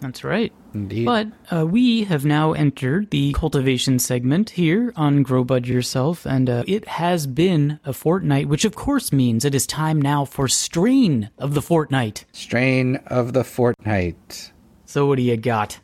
[0.01, 0.53] That's right.
[0.75, 1.07] Indeed.
[1.07, 6.51] But uh, we have now entered the cultivation segment here on Grow Bud Yourself, and
[6.51, 10.49] uh, it has been a fortnight, which of course means it is time now for
[10.49, 12.25] strain of the fortnight.
[12.33, 14.53] Strain of the fortnight.
[14.85, 15.79] So, what do you got?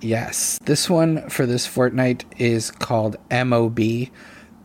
[0.00, 3.80] Yes, this one for this fortnight is called MOB,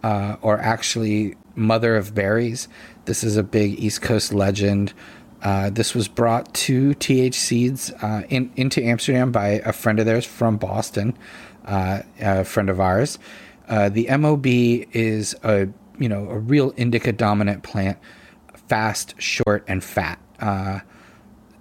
[0.01, 2.67] uh, or actually Mother of Berries.
[3.05, 4.93] This is a big East Coast legend.
[5.41, 10.05] Uh, this was brought to TH Seeds uh, in, into Amsterdam by a friend of
[10.05, 11.17] theirs from Boston,
[11.65, 13.19] uh, a friend of ours.
[13.67, 15.67] Uh, the MOB is a
[15.99, 17.97] you know a real indica dominant plant,
[18.67, 20.19] fast, short, and fat.
[20.39, 20.79] Uh,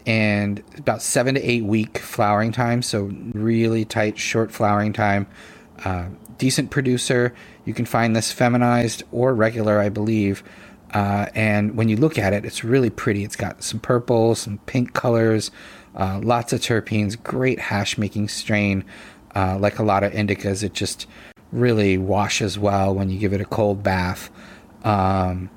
[0.07, 2.81] and about seven to eight week flowering time.
[2.81, 5.27] So really tight, short flowering time.
[5.85, 6.07] Uh,
[6.39, 7.35] decent producer.
[7.65, 10.45] You can find this feminized or regular, I believe.
[10.93, 13.25] Uh, and when you look at it, it's really pretty.
[13.25, 15.51] It's got some purple, some pink colors,
[15.95, 18.85] uh, lots of terpenes, great hash making strain.
[19.35, 21.07] Uh, like a lot of indicas, it just
[21.53, 24.31] really washes well when you give it a cold bath.
[24.85, 25.51] Um,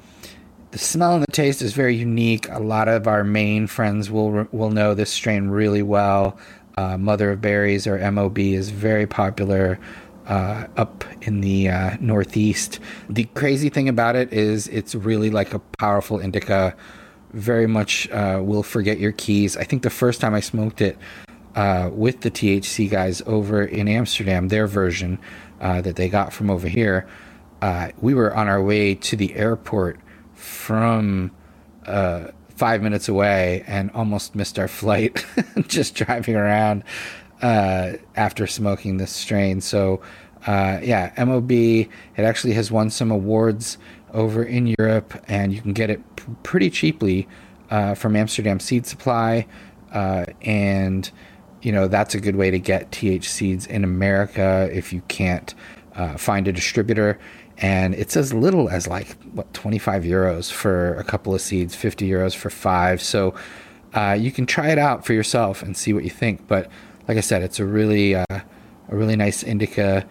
[0.72, 2.48] the smell and the taste is very unique.
[2.50, 6.38] A lot of our Maine friends will will know this strain really well.
[6.78, 9.80] Uh, Mother of Berries or MOB is very popular
[10.30, 12.80] uh, up in the uh, Northeast.
[13.10, 16.76] The crazy thing about it is it's really like a powerful indica.
[17.34, 19.58] Very much uh, will forget your keys.
[19.58, 20.98] I think the first time I smoked it
[21.56, 25.20] uh, with the THC guys over in Amsterdam, their version
[25.60, 27.08] uh, that they got from over here,
[28.00, 30.00] we were on our way to the airport
[30.36, 31.32] from
[31.86, 35.26] uh, five minutes away and almost missed our flight
[35.68, 36.84] just driving around
[37.42, 39.62] uh, after smoking this strain.
[39.62, 40.02] So,
[40.46, 43.78] uh, yeah, MOB, it actually has won some awards
[44.14, 47.28] over in Europe, and you can get it p- pretty cheaply
[47.70, 49.46] uh, from Amsterdam Seed Supply.
[49.92, 51.10] Uh, and,
[51.62, 55.54] you know, that's a good way to get TH seeds in America if you can't
[55.96, 57.20] uh, find a distributor
[57.58, 62.10] and it's as little as like what 25 euros for a couple of seeds 50
[62.10, 63.34] euros for five so
[64.18, 66.70] you can try it out for yourself and see what you think but
[67.10, 70.08] like i said it's a really uh, a really nice indica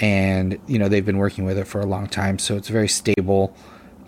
[0.00, 2.88] and you know they've been working with it for a long time so it's very
[2.88, 3.54] stable.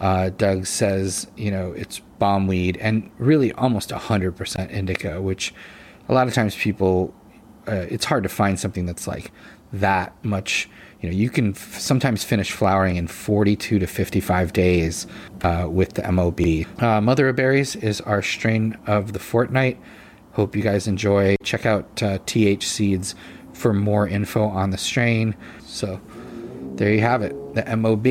[0.01, 5.53] Uh, doug says you know it's bomb weed and really almost 100% indica which
[6.09, 7.15] a lot of times people
[7.69, 9.31] uh, it's hard to find something that's like
[9.73, 10.69] that much.
[11.01, 15.07] You know you can f- sometimes finish flowering in 42 to 55 days
[15.43, 16.41] uh, with the mob
[16.79, 19.79] uh, mother of berries is our strain of the fortnight
[20.33, 23.15] hope you guys enjoy check out uh, th seeds
[23.53, 26.01] for more info on the strain so
[26.75, 28.07] there you have it the mob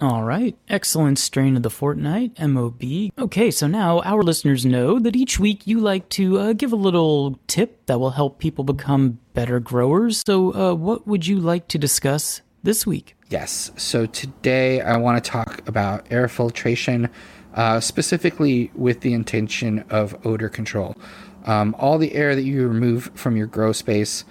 [0.00, 0.56] all right.
[0.68, 3.10] Excellent strain of the fortnight, MOB.
[3.18, 6.76] Okay, so now our listeners know that each week you like to uh, give a
[6.76, 10.22] little tip that will help people become better growers.
[10.24, 13.16] So, uh, what would you like to discuss this week?
[13.28, 13.72] Yes.
[13.76, 17.10] So, today I want to talk about air filtration,
[17.58, 20.96] uh, specifically with the intention of odor control.
[21.44, 24.24] Um, all the air that you remove from your grow space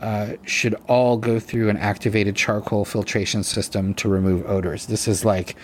[0.00, 4.86] uh, should all go through an activated charcoal filtration system to remove odors.
[4.86, 5.56] This is like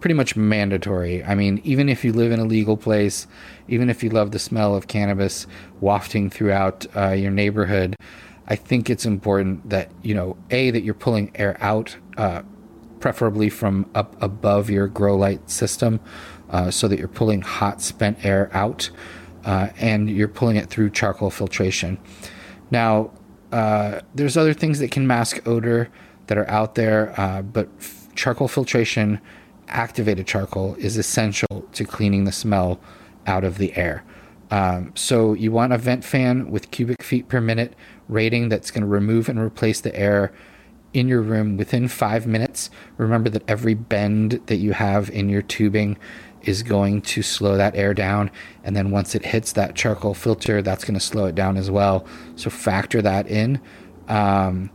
[0.00, 1.24] pretty much mandatory.
[1.24, 3.26] I mean, even if you live in a legal place,
[3.66, 5.46] even if you love the smell of cannabis
[5.80, 7.96] wafting throughout uh, your neighborhood,
[8.48, 12.42] I think it's important that, you know, A, that you're pulling air out uh,
[13.00, 16.00] preferably from up above your grow light system,
[16.50, 18.90] uh, so that you're pulling hot spent air out,
[19.44, 21.98] uh, and you're pulling it through charcoal filtration.
[22.70, 23.10] Now,
[23.52, 25.88] uh, there's other things that can mask odor
[26.26, 29.20] that are out there, uh, but f- charcoal filtration,
[29.68, 32.80] activated charcoal, is essential to cleaning the smell
[33.26, 34.04] out of the air.
[34.50, 37.74] Um, so you want a vent fan with cubic feet per minute
[38.08, 40.32] rating that's going to remove and replace the air
[40.92, 42.68] in your room within five minutes.
[42.96, 45.96] Remember that every bend that you have in your tubing
[46.42, 48.30] is going to slow that air down.
[48.64, 51.70] And then once it hits that charcoal filter, that's going to slow it down as
[51.70, 52.06] well.
[52.36, 53.60] So factor that in.
[54.08, 54.70] Um,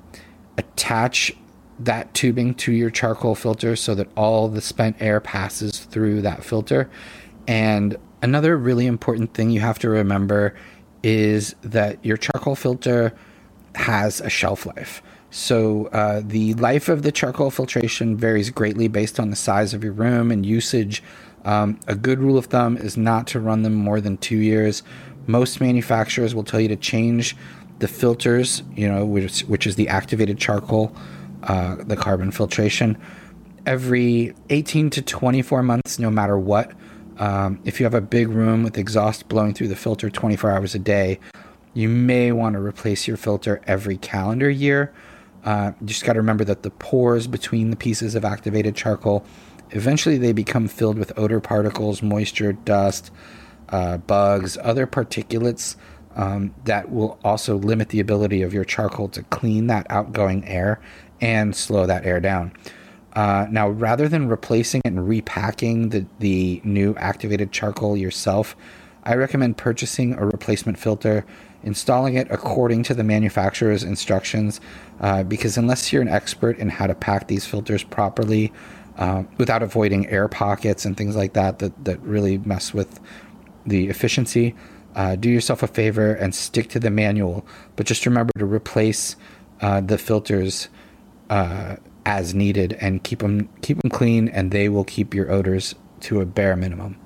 [0.58, 1.34] attach
[1.80, 6.44] that tubing to your charcoal filter so that all the spent air passes through that
[6.44, 6.90] filter.
[7.48, 10.56] And another really important thing you have to remember
[11.04, 13.14] is that your charcoal filter
[13.76, 15.04] has a shelf life.
[15.32, 19.84] So uh, the life of the charcoal filtration varies greatly based on the size of
[19.84, 21.04] your room and usage.
[21.46, 24.84] Um, a good rule of thumb is not to run them more than two years.
[25.28, 27.38] Most manufacturers will tell you to change
[27.80, 30.96] the filters, you know, which, which is the activated charcoal,
[31.44, 32.98] uh, the carbon filtration,
[33.66, 36.72] every 18 to 24 months, no matter what.
[37.18, 40.76] Um, if you have a big room with exhaust blowing through the filter 24 hours
[40.76, 41.20] a day,
[41.74, 44.94] you may want to replace your filter every calendar year.
[45.44, 49.26] Uh, you just got to remember that the pores between the pieces of activated charcoal
[49.72, 53.12] eventually they become filled with odor particles, moisture, dust,
[53.70, 55.76] uh, bugs, other particulates
[56.16, 60.80] um, that will also limit the ability of your charcoal to clean that outgoing air
[61.22, 62.54] and slow that air down.
[63.14, 68.56] Uh, now, rather than replacing and repacking the, the new activated charcoal yourself,
[69.04, 71.26] I recommend purchasing a replacement filter,
[71.64, 74.60] installing it according to the manufacturer's instructions,
[75.00, 78.52] uh, because unless you're an expert in how to pack these filters properly,
[78.98, 83.00] uh, without avoiding air pockets and things like that that, that really mess with
[83.66, 84.56] the efficiency,
[84.96, 87.46] uh, do yourself a favor and stick to the manual.
[87.76, 89.16] But just remember to replace
[89.62, 90.70] uh, the filters
[91.30, 95.76] uh, as needed and keep them keep them clean, and they will keep your odors
[96.02, 96.98] to a bare minimum.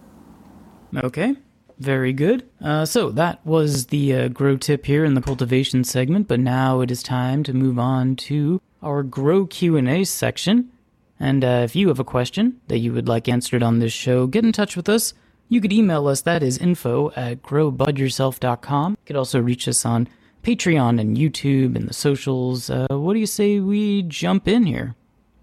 [0.95, 1.35] Okay,
[1.79, 2.47] very good.
[2.61, 6.81] Uh, so that was the uh, grow tip here in the cultivation segment, but now
[6.81, 10.71] it is time to move on to our grow Q and A section.
[11.19, 14.25] And uh, if you have a question that you would like answered on this show,
[14.27, 15.13] get in touch with us.
[15.49, 18.91] You could email us, that is info at growbudyourself.com.
[18.91, 20.07] You could also reach us on
[20.43, 22.69] Patreon and YouTube and the socials.
[22.69, 24.95] Uh, what do you say we jump in here?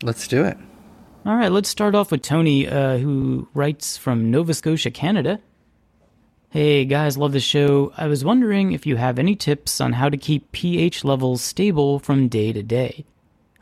[0.02, 0.56] Let's do it.
[1.26, 5.40] All right, let's start off with Tony, uh, who writes from Nova Scotia, Canada.
[6.50, 7.92] Hey guys, love the show.
[7.96, 11.98] I was wondering if you have any tips on how to keep pH levels stable
[11.98, 13.04] from day to day.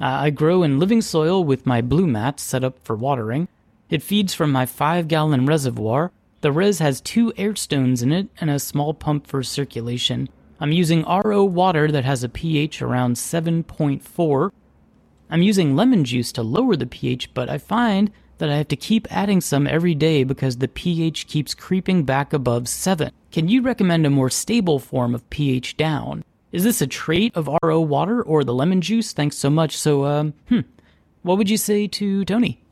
[0.00, 3.48] Uh, I grow in living soil with my blue mat set up for watering.
[3.90, 6.10] It feeds from my 5 gallon reservoir.
[6.40, 10.28] The res has two air stones in it and a small pump for circulation.
[10.60, 14.50] I'm using RO water that has a pH around 7.4.
[15.30, 18.76] I'm using lemon juice to lower the pH, but I find that I have to
[18.76, 23.10] keep adding some every day because the pH keeps creeping back above 7.
[23.30, 26.24] Can you recommend a more stable form of pH down?
[26.54, 29.12] Is this a trait of RO water or the lemon juice?
[29.12, 29.76] Thanks so much.
[29.76, 30.60] So, um, hmm,
[31.22, 32.62] what would you say to Tony?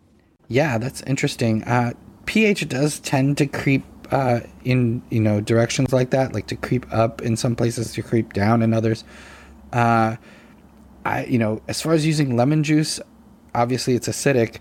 [0.47, 1.65] Yeah, that's interesting.
[1.65, 6.55] Uh, pH does tend to creep uh, in you know directions like that, like to
[6.55, 9.03] creep up in some places, to creep down in others.
[9.73, 10.15] Uh,
[11.05, 13.01] I you know as far as using lemon juice,
[13.53, 14.59] obviously it's acidic,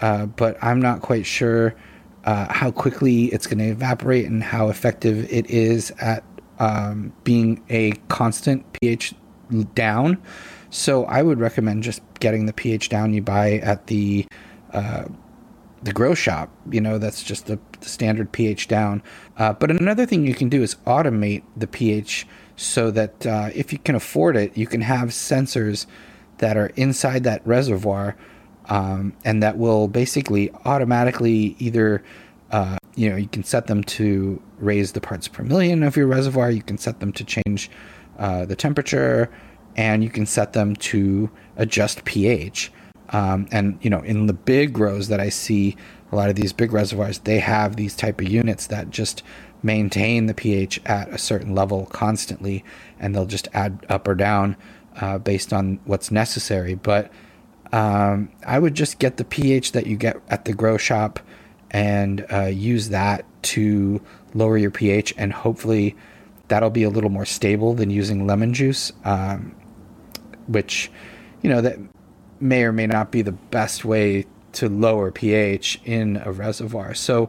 [0.00, 1.76] uh, but I'm not quite sure
[2.24, 6.24] uh, how quickly it's going to evaporate and how effective it is at
[6.58, 9.14] um, being a constant pH
[9.74, 10.20] down.
[10.70, 14.26] So I would recommend just getting the pH down you buy at the
[14.72, 15.04] uh,
[15.82, 16.50] the grow shop.
[16.70, 19.02] You know, that's just the, the standard pH down.
[19.36, 22.26] Uh, but another thing you can do is automate the pH
[22.56, 25.86] so that uh, if you can afford it, you can have sensors
[26.38, 28.16] that are inside that reservoir
[28.66, 32.02] um, and that will basically automatically either
[32.50, 36.06] uh, you know, you can set them to raise the parts per million of your
[36.06, 36.50] reservoir.
[36.50, 37.70] You can set them to change
[38.18, 39.30] uh, the temperature,
[39.76, 42.72] and you can set them to adjust pH.
[43.10, 45.76] Um, and you know, in the big grows that I see,
[46.10, 49.22] a lot of these big reservoirs, they have these type of units that just
[49.62, 52.64] maintain the pH at a certain level constantly,
[53.00, 54.56] and they'll just add up or down
[55.00, 56.74] uh, based on what's necessary.
[56.74, 57.10] But
[57.72, 61.18] um, I would just get the pH that you get at the grow shop
[61.74, 64.00] and uh, use that to
[64.32, 65.96] lower your pH, and hopefully
[66.46, 69.54] that'll be a little more stable than using lemon juice, um,
[70.46, 70.90] which
[71.42, 71.76] you know that
[72.40, 76.94] may or may not be the best way to lower pH in a reservoir.
[76.94, 77.28] So,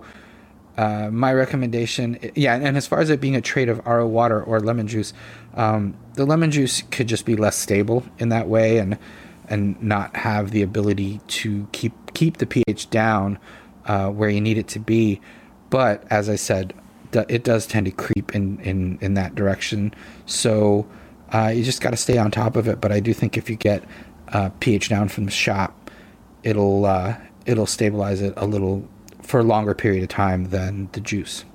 [0.78, 4.44] uh, my recommendation, yeah, and as far as it being a trade of RO water
[4.44, 5.12] or lemon juice,
[5.56, 9.00] um, the lemon juice could just be less stable in that way, and
[9.48, 13.40] and not have the ability to keep keep the pH down
[13.86, 15.22] uh, where you need it to be.
[15.70, 16.74] But as I said,
[17.14, 19.94] it does tend to creep in in in that direction.
[20.26, 20.88] So
[21.34, 22.82] uh, you just got to stay on top of it.
[22.82, 23.84] But I do think if you get
[24.30, 25.92] uh, pH down from the shop,
[26.44, 27.16] it'll uh,
[27.46, 28.88] it'll stabilize it a little
[29.22, 31.46] for a longer period of time than the juice.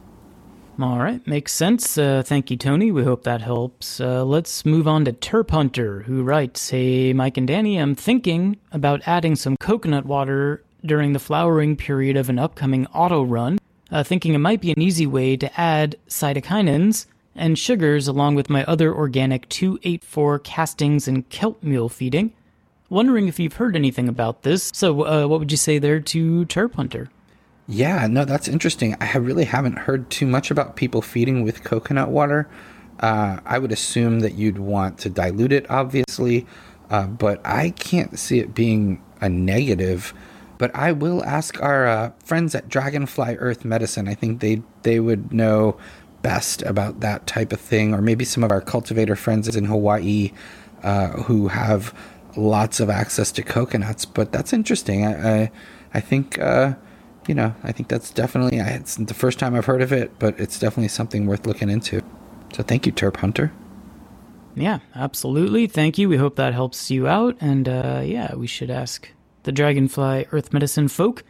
[0.81, 1.99] All right, makes sense.
[1.99, 2.91] Uh, thank you, Tony.
[2.91, 4.01] We hope that helps.
[4.01, 8.57] Uh, let's move on to Terp Hunter, who writes Hey, Mike and Danny, I'm thinking
[8.73, 13.59] about adding some coconut water during the flowering period of an upcoming auto run,
[13.91, 18.51] uh, thinking it might be an easy way to add cytokinins and sugars along with
[18.51, 22.33] my other organic 284 castings and kelp meal feeding.
[22.89, 24.71] Wondering if you've heard anything about this.
[24.75, 27.09] So, uh, what would you say there to Terp Hunter?
[27.69, 28.97] Yeah, no, that's interesting.
[29.01, 32.49] I really haven't heard too much about people feeding with coconut water.
[32.99, 36.47] Uh, I would assume that you'd want to dilute it, obviously,
[36.91, 40.13] uh, but I can't see it being a negative.
[40.61, 44.07] But I will ask our uh, friends at Dragonfly Earth Medicine.
[44.09, 45.79] I think they they would know
[46.21, 50.33] best about that type of thing, or maybe some of our cultivator friends in Hawaii
[50.83, 51.95] uh, who have
[52.37, 54.05] lots of access to coconuts.
[54.05, 55.07] But that's interesting.
[55.07, 55.51] I I,
[55.95, 56.75] I think uh,
[57.27, 60.39] you know, I think that's definitely it's the first time I've heard of it, but
[60.39, 62.03] it's definitely something worth looking into.
[62.53, 63.51] So thank you, Terp Hunter.
[64.55, 65.69] Yeah, absolutely.
[65.69, 66.11] Thank you.
[66.11, 69.09] We hope that helps you out, and uh, yeah, we should ask
[69.43, 71.25] the Dragonfly Earth Medicine folk.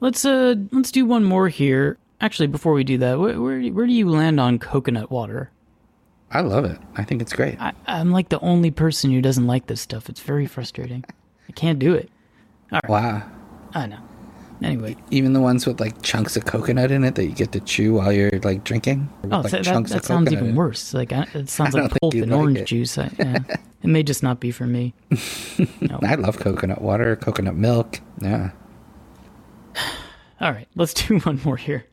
[0.00, 1.98] Let's uh, let's do one more here.
[2.20, 5.50] Actually, before we do that, where where, where do you land on coconut water?
[6.30, 6.78] I love it.
[6.96, 7.60] I think it's great.
[7.60, 10.08] I, I'm like the only person who doesn't like this stuff.
[10.08, 11.04] It's very frustrating.
[11.48, 12.08] I can't do it.
[12.72, 12.90] All right.
[12.90, 13.30] Wow.
[13.74, 13.98] I know.
[14.62, 17.60] Anyway, even the ones with like chunks of coconut in it that you get to
[17.60, 19.08] chew while you're like drinking.
[19.24, 20.92] Oh, like, that, that, that sounds even worse.
[20.92, 22.66] Like it sounds like pulp and like orange it.
[22.66, 22.98] juice.
[22.98, 23.38] I, yeah.
[23.82, 24.92] it may just not be for me.
[25.80, 25.98] No.
[26.02, 28.00] I love coconut water, coconut milk.
[28.20, 28.50] Yeah.
[30.40, 31.86] All right, let's do one more here.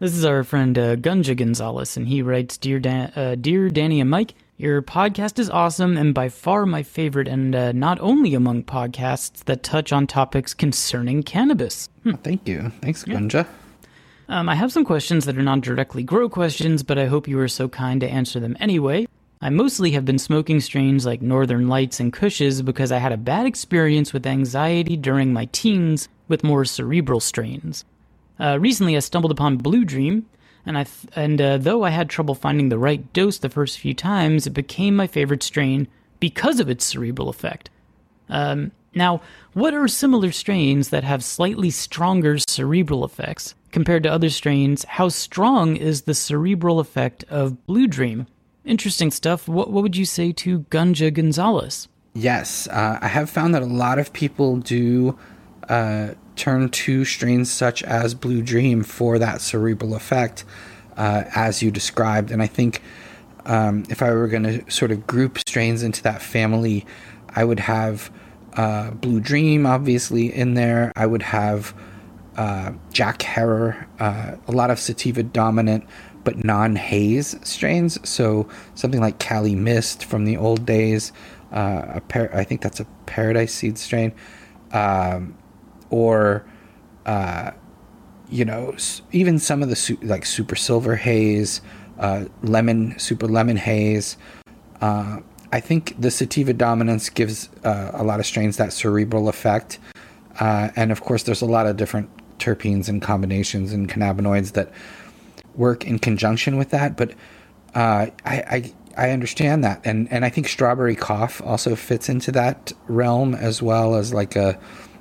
[0.00, 4.00] This is our friend uh, Gunja Gonzalez, and he writes, "Dear Dan, uh, dear Danny
[4.00, 8.34] and Mike." Your podcast is awesome and by far my favorite, and uh, not only
[8.34, 11.88] among podcasts that touch on topics concerning cannabis.
[12.02, 12.16] Hmm.
[12.16, 12.70] Thank you.
[12.82, 13.46] Thanks, Gunja.
[14.28, 17.40] Um, I have some questions that are not directly grow questions, but I hope you
[17.40, 19.08] are so kind to answer them anyway.
[19.40, 23.16] I mostly have been smoking strains like Northern Lights and Kushes because I had a
[23.16, 27.86] bad experience with anxiety during my teens with more cerebral strains.
[28.38, 30.26] Uh, recently, I stumbled upon Blue Dream,
[30.70, 33.80] and I th- and uh, though I had trouble finding the right dose the first
[33.80, 35.88] few times, it became my favorite strain
[36.20, 37.70] because of its cerebral effect.
[38.28, 39.20] Um, now,
[39.52, 44.84] what are similar strains that have slightly stronger cerebral effects compared to other strains?
[44.84, 48.28] How strong is the cerebral effect of Blue Dream?
[48.64, 49.48] Interesting stuff.
[49.48, 51.88] What what would you say to Gunja Gonzalez?
[52.14, 55.18] Yes, uh, I have found that a lot of people do
[55.70, 60.44] uh, turn to strains such as Blue Dream for that cerebral effect,
[60.96, 62.30] uh, as you described.
[62.30, 62.82] And I think
[63.46, 66.84] um, if I were going to sort of group strains into that family,
[67.28, 68.10] I would have
[68.54, 70.92] uh, Blue Dream obviously in there.
[70.96, 71.72] I would have
[72.36, 75.84] uh, Jack Herer, uh, a lot of sativa dominant
[76.24, 77.96] but non haze strains.
[78.08, 81.12] So something like Cali Mist from the old days.
[81.52, 84.12] Uh, par- I think that's a Paradise Seed strain.
[84.72, 85.36] Um,
[85.90, 86.44] or
[87.06, 87.50] uh,
[88.28, 88.74] you know
[89.12, 91.60] even some of the su- like super silver haze
[91.98, 94.16] uh, lemon super lemon haze
[94.80, 95.18] uh,
[95.52, 99.78] i think the sativa dominance gives uh, a lot of strains that cerebral effect.
[100.38, 104.72] Uh, and of course there's a lot of different terpenes and combinations and cannabinoids that
[105.54, 107.10] work in conjunction with that but
[107.74, 112.32] uh, I, I I understand that, and and I think strawberry cough also fits into
[112.32, 114.58] that realm as well as like a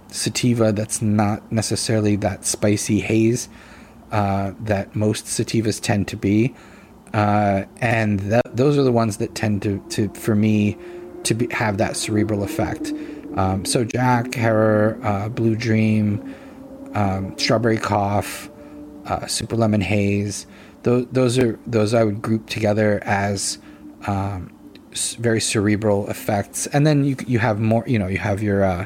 [0.10, 3.49] sativa that's not necessarily that spicy haze
[4.12, 6.53] uh, that most sativas tend to be.
[7.14, 10.78] Uh, and th- those are the ones that tend to, to for me,
[11.24, 12.93] to be, have that cerebral effect.
[13.36, 16.36] Um, so Jack, Herer, uh, Blue Dream,
[16.93, 18.49] um, Strawberry Cough,
[19.05, 20.45] uh, Super Lemon Haze.
[20.84, 23.60] Those, those are those I would group together as
[24.07, 24.51] um,
[25.20, 26.68] very cerebral effects.
[26.68, 27.84] And then you you have more.
[27.86, 28.86] You know, you have your uh,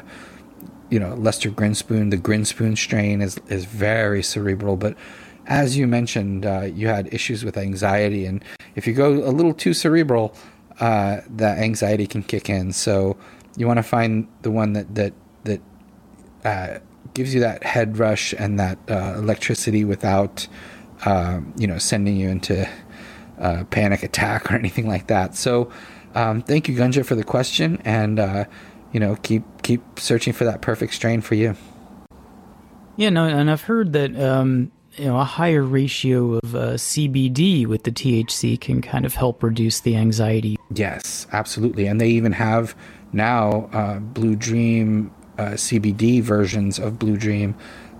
[0.94, 2.12] you know Lester Grinspoon.
[2.12, 4.96] The Grinspoon strain is is very cerebral, but
[5.46, 8.44] as you mentioned, uh, you had issues with anxiety, and
[8.76, 10.36] if you go a little too cerebral,
[10.78, 12.72] uh, that anxiety can kick in.
[12.72, 13.16] So
[13.56, 15.60] you want to find the one that that that
[16.44, 16.78] uh,
[17.12, 20.46] gives you that head rush and that uh, electricity without
[21.06, 22.68] um, you know sending you into
[23.38, 25.34] a panic attack or anything like that.
[25.34, 25.72] So
[26.14, 28.44] um, thank you, Gunja, for the question, and uh,
[28.94, 31.54] you know keep keep searching for that perfect strain for you.
[32.96, 37.66] Yeah, no, and I've heard that um, you know a higher ratio of uh, CBD
[37.66, 40.56] with the THC can kind of help reduce the anxiety.
[40.72, 42.74] Yes, absolutely, and they even have
[43.12, 47.54] now uh, Blue Dream uh, CBD versions of Blue Dream.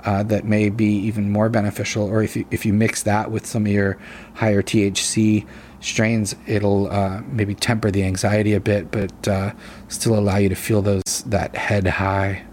[0.04, 3.46] Uh, that may be even more beneficial, or if you if you mix that with
[3.46, 3.96] some of your
[4.34, 5.46] higher THC
[5.84, 9.52] strains, it'll uh, maybe temper the anxiety a bit, but uh,
[9.88, 12.44] still allow you to feel those that head high.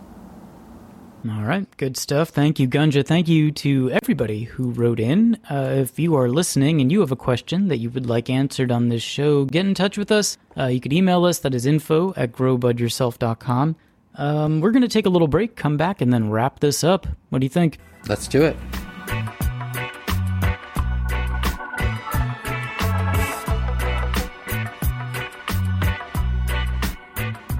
[1.30, 2.30] All right, good stuff.
[2.30, 3.06] Thank you, Gunja.
[3.06, 5.38] Thank you to everybody who wrote in.
[5.52, 8.72] Uh, if you are listening and you have a question that you would like answered
[8.72, 10.38] on this show, get in touch with us.
[10.58, 11.38] Uh, you could email us.
[11.40, 13.76] That is info at growbudyourself.com.
[14.16, 17.08] Um, we're going to take a little break, come back, and then wrap this up.
[17.30, 17.78] What do you think?
[18.08, 18.58] Let's do it.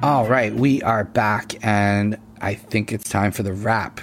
[0.04, 4.02] All right, we are back, and I think it's time for the wrap.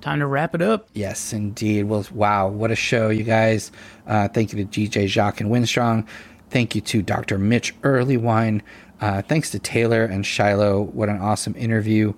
[0.00, 0.88] Time to wrap it up.
[0.94, 1.86] Yes, indeed.
[1.86, 3.72] Well, wow, what a show, you guys.
[4.06, 6.06] Uh, thank you to DJ Jacques and Winstrong.
[6.50, 7.36] Thank you to Dr.
[7.36, 8.62] Mitch Earleywine.
[9.00, 10.82] Uh, thanks to Taylor and Shiloh.
[10.82, 12.12] What an awesome interview.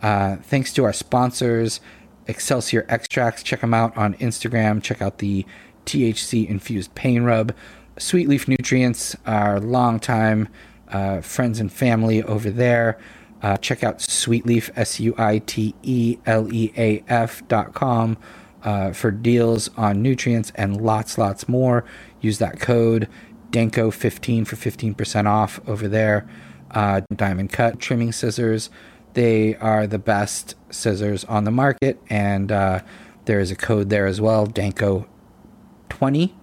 [0.00, 1.80] Uh, thanks to our sponsors,
[2.26, 3.42] Excelsior Extracts.
[3.42, 4.82] Check them out on Instagram.
[4.82, 5.44] Check out the
[5.84, 7.52] THC infused pain rub.
[7.98, 10.48] Sweet Leaf Nutrients, our longtime
[10.94, 12.98] uh, friends and family over there.
[13.42, 18.16] Uh, check out Sweetleaf, S U I T E L E A F dot com
[18.62, 21.84] uh, for deals on nutrients and lots, lots more.
[22.20, 23.08] Use that code
[23.50, 26.26] DANKO15 for 15% off over there.
[26.70, 28.70] Uh, Diamond Cut trimming scissors.
[29.12, 32.80] They are the best scissors on the market, and uh,
[33.26, 35.06] there is a code there as well DANKO20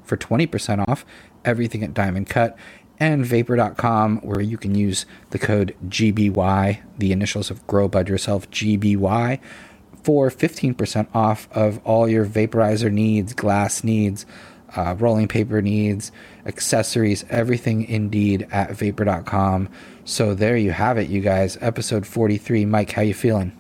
[0.04, 1.06] for 20% off
[1.44, 2.58] everything at Diamond Cut
[3.02, 8.50] and vapor.com where you can use the code GBY, the initials of Grow Bud Yourself,
[8.52, 9.40] GBY,
[10.04, 14.28] for 15% off of all your vaporizer needs, glass needs,
[14.76, 16.12] uh, rolling paper needs,
[16.46, 19.68] accessories, everything indeed at vapor.com.
[20.06, 21.58] So there you have it, you guys.
[21.60, 22.66] Episode 43.
[22.66, 23.58] Mike, how you feeling?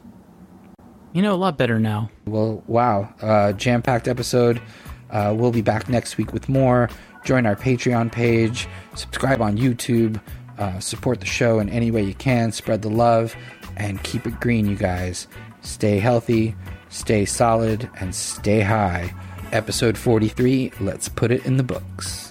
[1.14, 2.12] You know, a lot better now.
[2.26, 3.12] Well, wow.
[3.20, 4.62] Uh, Jam packed episode.
[5.10, 6.89] Uh, we'll be back next week with more.
[7.24, 10.19] Join our Patreon page, subscribe on YouTube,
[10.57, 13.36] uh, support the show in any way you can, spread the love,
[13.78, 15.28] and keep it green, you guys.
[15.61, 16.55] Stay healthy,
[16.89, 19.13] stay solid, and stay high.
[19.51, 22.31] Episode 43, let's put it in the books.